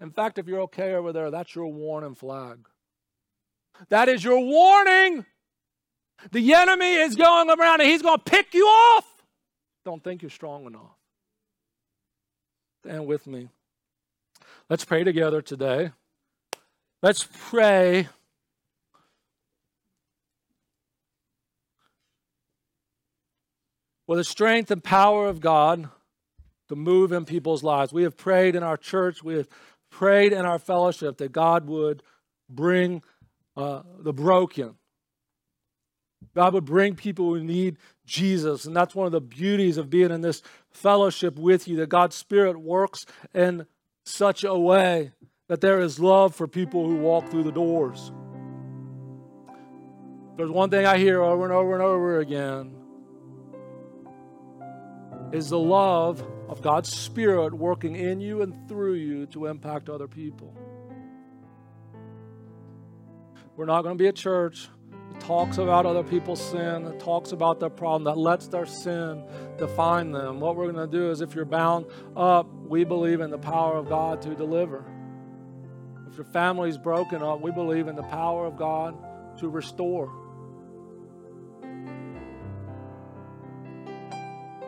In 0.00 0.10
fact, 0.10 0.38
if 0.38 0.46
you're 0.46 0.62
okay 0.62 0.94
over 0.94 1.12
there, 1.12 1.30
that's 1.30 1.54
your 1.54 1.66
warning 1.66 2.14
flag. 2.14 2.58
That 3.88 4.08
is 4.08 4.22
your 4.24 4.40
warning. 4.40 5.24
The 6.32 6.54
enemy 6.54 6.94
is 6.94 7.16
going 7.16 7.50
around 7.50 7.80
and 7.80 7.90
he's 7.90 8.02
going 8.02 8.18
to 8.18 8.24
pick 8.24 8.54
you 8.54 8.66
off. 8.66 9.04
Don't 9.84 10.02
think 10.02 10.22
you're 10.22 10.30
strong 10.30 10.66
enough. 10.66 10.96
Stand 12.84 13.06
with 13.06 13.26
me. 13.26 13.48
Let's 14.70 14.84
pray 14.84 15.04
together 15.04 15.42
today. 15.42 15.92
Let's 17.02 17.28
pray. 17.48 18.08
with 24.06 24.18
the 24.18 24.24
strength 24.24 24.70
and 24.70 24.82
power 24.82 25.26
of 25.26 25.40
God 25.40 25.88
to 26.68 26.76
move 26.76 27.12
in 27.12 27.24
people's 27.24 27.62
lives. 27.62 27.92
We 27.92 28.02
have 28.02 28.16
prayed 28.16 28.56
in 28.56 28.62
our 28.62 28.76
church, 28.76 29.22
we 29.22 29.34
have 29.36 29.48
prayed 29.90 30.32
in 30.32 30.44
our 30.44 30.58
fellowship 30.58 31.18
that 31.18 31.32
God 31.32 31.66
would 31.68 32.02
bring 32.48 33.02
uh, 33.56 33.82
the 33.98 34.12
broken. 34.12 34.74
God 36.34 36.54
would 36.54 36.64
bring 36.64 36.96
people 36.96 37.34
who 37.34 37.44
need 37.44 37.76
Jesus. 38.06 38.64
And 38.64 38.74
that's 38.74 38.94
one 38.94 39.06
of 39.06 39.12
the 39.12 39.20
beauties 39.20 39.76
of 39.76 39.90
being 39.90 40.10
in 40.10 40.20
this 40.20 40.42
fellowship 40.70 41.38
with 41.38 41.68
you, 41.68 41.76
that 41.76 41.88
God's 41.88 42.16
Spirit 42.16 42.58
works 42.58 43.06
in 43.34 43.66
such 44.04 44.44
a 44.44 44.58
way 44.58 45.12
that 45.48 45.60
there 45.60 45.80
is 45.80 46.00
love 46.00 46.34
for 46.34 46.48
people 46.48 46.86
who 46.86 46.96
walk 46.96 47.28
through 47.28 47.44
the 47.44 47.52
doors. 47.52 48.12
There's 50.36 50.50
one 50.50 50.70
thing 50.70 50.84
I 50.84 50.98
hear 50.98 51.22
over 51.22 51.44
and 51.44 51.52
over 51.52 51.74
and 51.74 51.82
over 51.82 52.18
again 52.18 52.74
is 55.32 55.48
the 55.50 55.58
love 55.58 56.26
of 56.48 56.60
God's 56.62 56.92
Spirit 56.92 57.54
working 57.54 57.96
in 57.96 58.20
you 58.20 58.42
and 58.42 58.68
through 58.68 58.94
you 58.94 59.26
to 59.26 59.46
impact 59.46 59.88
other 59.88 60.08
people. 60.08 60.56
We're 63.56 63.66
not 63.66 63.82
going 63.82 63.96
to 63.96 64.02
be 64.02 64.08
a 64.08 64.12
church 64.12 64.68
that 65.12 65.20
talks 65.20 65.58
about 65.58 65.86
other 65.86 66.02
people's 66.02 66.42
sin, 66.42 66.84
that 66.84 66.98
talks 66.98 67.30
about 67.30 67.60
their 67.60 67.70
problem, 67.70 68.02
that 68.04 68.18
lets 68.18 68.48
their 68.48 68.66
sin 68.66 69.24
define 69.58 70.10
them. 70.10 70.40
What 70.40 70.56
we're 70.56 70.72
going 70.72 70.90
to 70.90 70.98
do 70.98 71.10
is 71.10 71.20
if 71.20 71.36
you're 71.36 71.44
bound 71.44 71.86
up, 72.16 72.52
we 72.52 72.82
believe 72.82 73.20
in 73.20 73.30
the 73.30 73.38
power 73.38 73.76
of 73.76 73.88
God 73.88 74.20
to 74.22 74.34
deliver. 74.34 74.84
If 76.10 76.16
your 76.16 76.24
family's 76.26 76.76
broken 76.76 77.22
up, 77.22 77.40
we 77.40 77.52
believe 77.52 77.86
in 77.86 77.94
the 77.94 78.02
power 78.02 78.44
of 78.44 78.56
God 78.56 78.96
to 79.38 79.48
restore. 79.48 80.12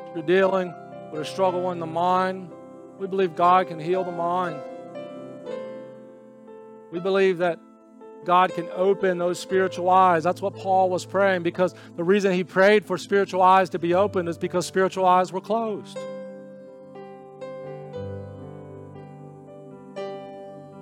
If 0.06 0.14
you're 0.14 0.26
dealing 0.26 0.72
with 1.10 1.22
a 1.22 1.24
struggle 1.24 1.72
in 1.72 1.80
the 1.80 1.86
mind, 1.86 2.52
we 3.00 3.08
believe 3.08 3.34
God 3.34 3.66
can 3.66 3.80
heal 3.80 4.04
the 4.04 4.12
mind. 4.12 4.60
We 6.92 7.00
believe 7.00 7.38
that 7.38 7.58
God 8.26 8.52
can 8.52 8.68
open 8.74 9.18
those 9.18 9.38
spiritual 9.38 9.88
eyes. 9.88 10.24
That's 10.24 10.42
what 10.42 10.56
Paul 10.56 10.90
was 10.90 11.06
praying 11.06 11.44
because 11.44 11.76
the 11.94 12.02
reason 12.02 12.32
he 12.32 12.42
prayed 12.42 12.84
for 12.84 12.98
spiritual 12.98 13.40
eyes 13.40 13.70
to 13.70 13.78
be 13.78 13.94
opened 13.94 14.28
is 14.28 14.36
because 14.36 14.66
spiritual 14.66 15.06
eyes 15.06 15.32
were 15.32 15.40
closed. 15.40 15.96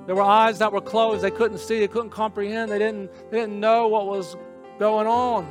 There 0.07 0.14
were 0.14 0.22
eyes 0.22 0.59
that 0.59 0.72
were 0.72 0.80
closed. 0.80 1.22
They 1.22 1.30
couldn't 1.30 1.59
see, 1.59 1.80
they 1.80 1.88
couldn't 1.88 2.11
comprehend, 2.11 2.70
they 2.70 2.78
didn't, 2.78 3.11
they 3.30 3.40
didn't 3.40 3.61
know 3.61 3.88
what 3.88 4.07
was 4.07 4.36
going 4.78 5.07
on. 5.07 5.47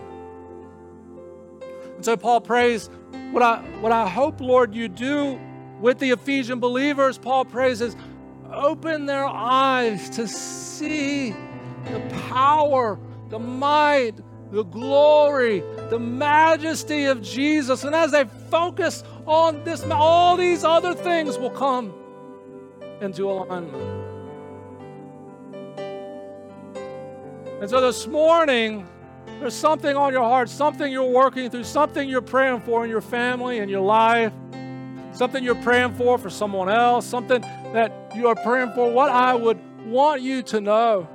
And 1.96 2.04
so 2.04 2.18
Paul 2.18 2.42
prays 2.42 2.90
what 3.32 3.44
I, 3.44 3.62
what 3.82 3.92
I 3.92 4.10
hope, 4.10 4.42
Lord, 4.42 4.74
you 4.74 4.88
do 4.88 5.40
with 5.80 6.00
the 6.00 6.10
Ephesian 6.10 6.60
believers, 6.60 7.20
Paul 7.20 7.46
prays, 7.46 7.82
is 7.82 7.96
open 8.52 9.06
their 9.06 9.26
eyes 9.26 10.10
to 10.12 10.28
see 10.28 11.36
power, 12.34 13.00
the 13.30 13.38
might, 13.38 14.14
the 14.52 14.64
glory, 14.64 15.64
the 15.90 16.00
majesty 16.00 17.06
of 17.06 17.22
Jesus. 17.22 17.84
And 17.84 17.96
as 17.96 18.12
they 18.12 18.26
focus 18.50 19.04
on 19.28 19.64
this, 19.64 19.84
all 19.84 20.36
these 20.36 20.64
other 20.64 20.96
things 20.96 21.38
will 21.38 21.52
come 21.52 21.94
into 23.02 23.30
alignment. 23.30 23.84
And 27.62 27.70
so 27.70 27.80
this 27.80 28.08
morning, 28.08 28.88
there's 29.40 29.54
something 29.54 29.96
on 29.96 30.12
your 30.12 30.24
heart, 30.24 30.50
something 30.50 30.92
you're 30.92 31.04
working 31.04 31.50
through, 31.50 31.64
something 31.64 32.10
you're 32.10 32.22
praying 32.22 32.62
for 32.62 32.84
in 32.84 32.90
your 32.90 33.02
family 33.02 33.60
and 33.60 33.70
your 33.70 33.82
life, 33.82 34.34
something 35.12 35.44
you're 35.44 35.62
praying 35.64 35.94
for 35.94 36.18
for 36.18 36.30
someone 36.30 36.70
else, 36.70 37.06
something 37.06 37.42
that 37.74 38.12
you 38.16 38.28
are 38.28 38.36
praying 38.36 38.72
for. 38.74 38.92
What 38.92 39.10
I 39.12 39.34
would 39.34 39.60
want 39.86 40.22
you 40.22 40.42
to 40.44 40.62
know 40.62 41.08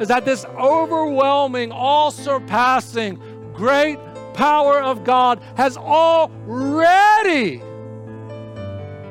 is 0.00 0.08
that 0.08 0.24
this 0.24 0.44
overwhelming, 0.44 1.72
all 1.72 2.10
surpassing, 2.10 3.20
great 3.54 3.98
power 4.34 4.82
of 4.82 5.04
God 5.04 5.42
has 5.56 5.76
already 5.76 7.58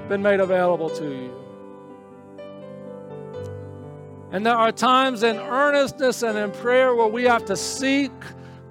been 0.07 0.21
made 0.21 0.39
available 0.39 0.89
to 0.91 1.03
you. 1.03 1.35
And 4.31 4.45
there 4.45 4.55
are 4.55 4.71
times 4.71 5.23
in 5.23 5.37
earnestness 5.37 6.21
and 6.21 6.37
in 6.37 6.51
prayer 6.51 6.93
where 6.93 7.07
we 7.07 7.23
have 7.23 7.45
to 7.45 7.55
seek 7.55 8.11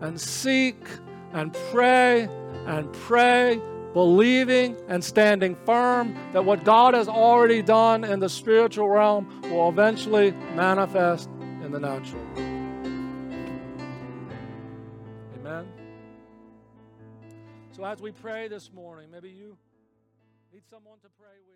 and 0.01 0.21
seek 0.21 0.77
and 1.33 1.57
pray 1.73 2.29
and 2.67 2.93
pray, 2.93 3.61
believing 3.93 4.77
and 4.89 5.03
standing 5.03 5.57
firm 5.65 6.17
that 6.33 6.45
what 6.45 6.65
God 6.65 6.95
has 6.95 7.09
already 7.09 7.63
done 7.63 8.05
in 8.05 8.21
the 8.21 8.29
spiritual 8.29 8.89
realm 8.89 9.43
will 9.51 9.69
eventually 9.69 10.33
manifest 10.55 11.31
in 11.65 11.73
the 11.73 11.81
natural. 11.81 12.23
Amen. 15.39 15.67
So, 17.73 17.85
as 17.85 18.01
we 18.01 18.13
pray 18.13 18.49
this 18.49 18.71
morning, 18.73 19.11
maybe 19.11 19.31
you 19.31 19.57
need 20.53 20.63
someone 20.69 20.99
to 21.01 21.09
pray 21.19 21.39
with. 21.49 21.54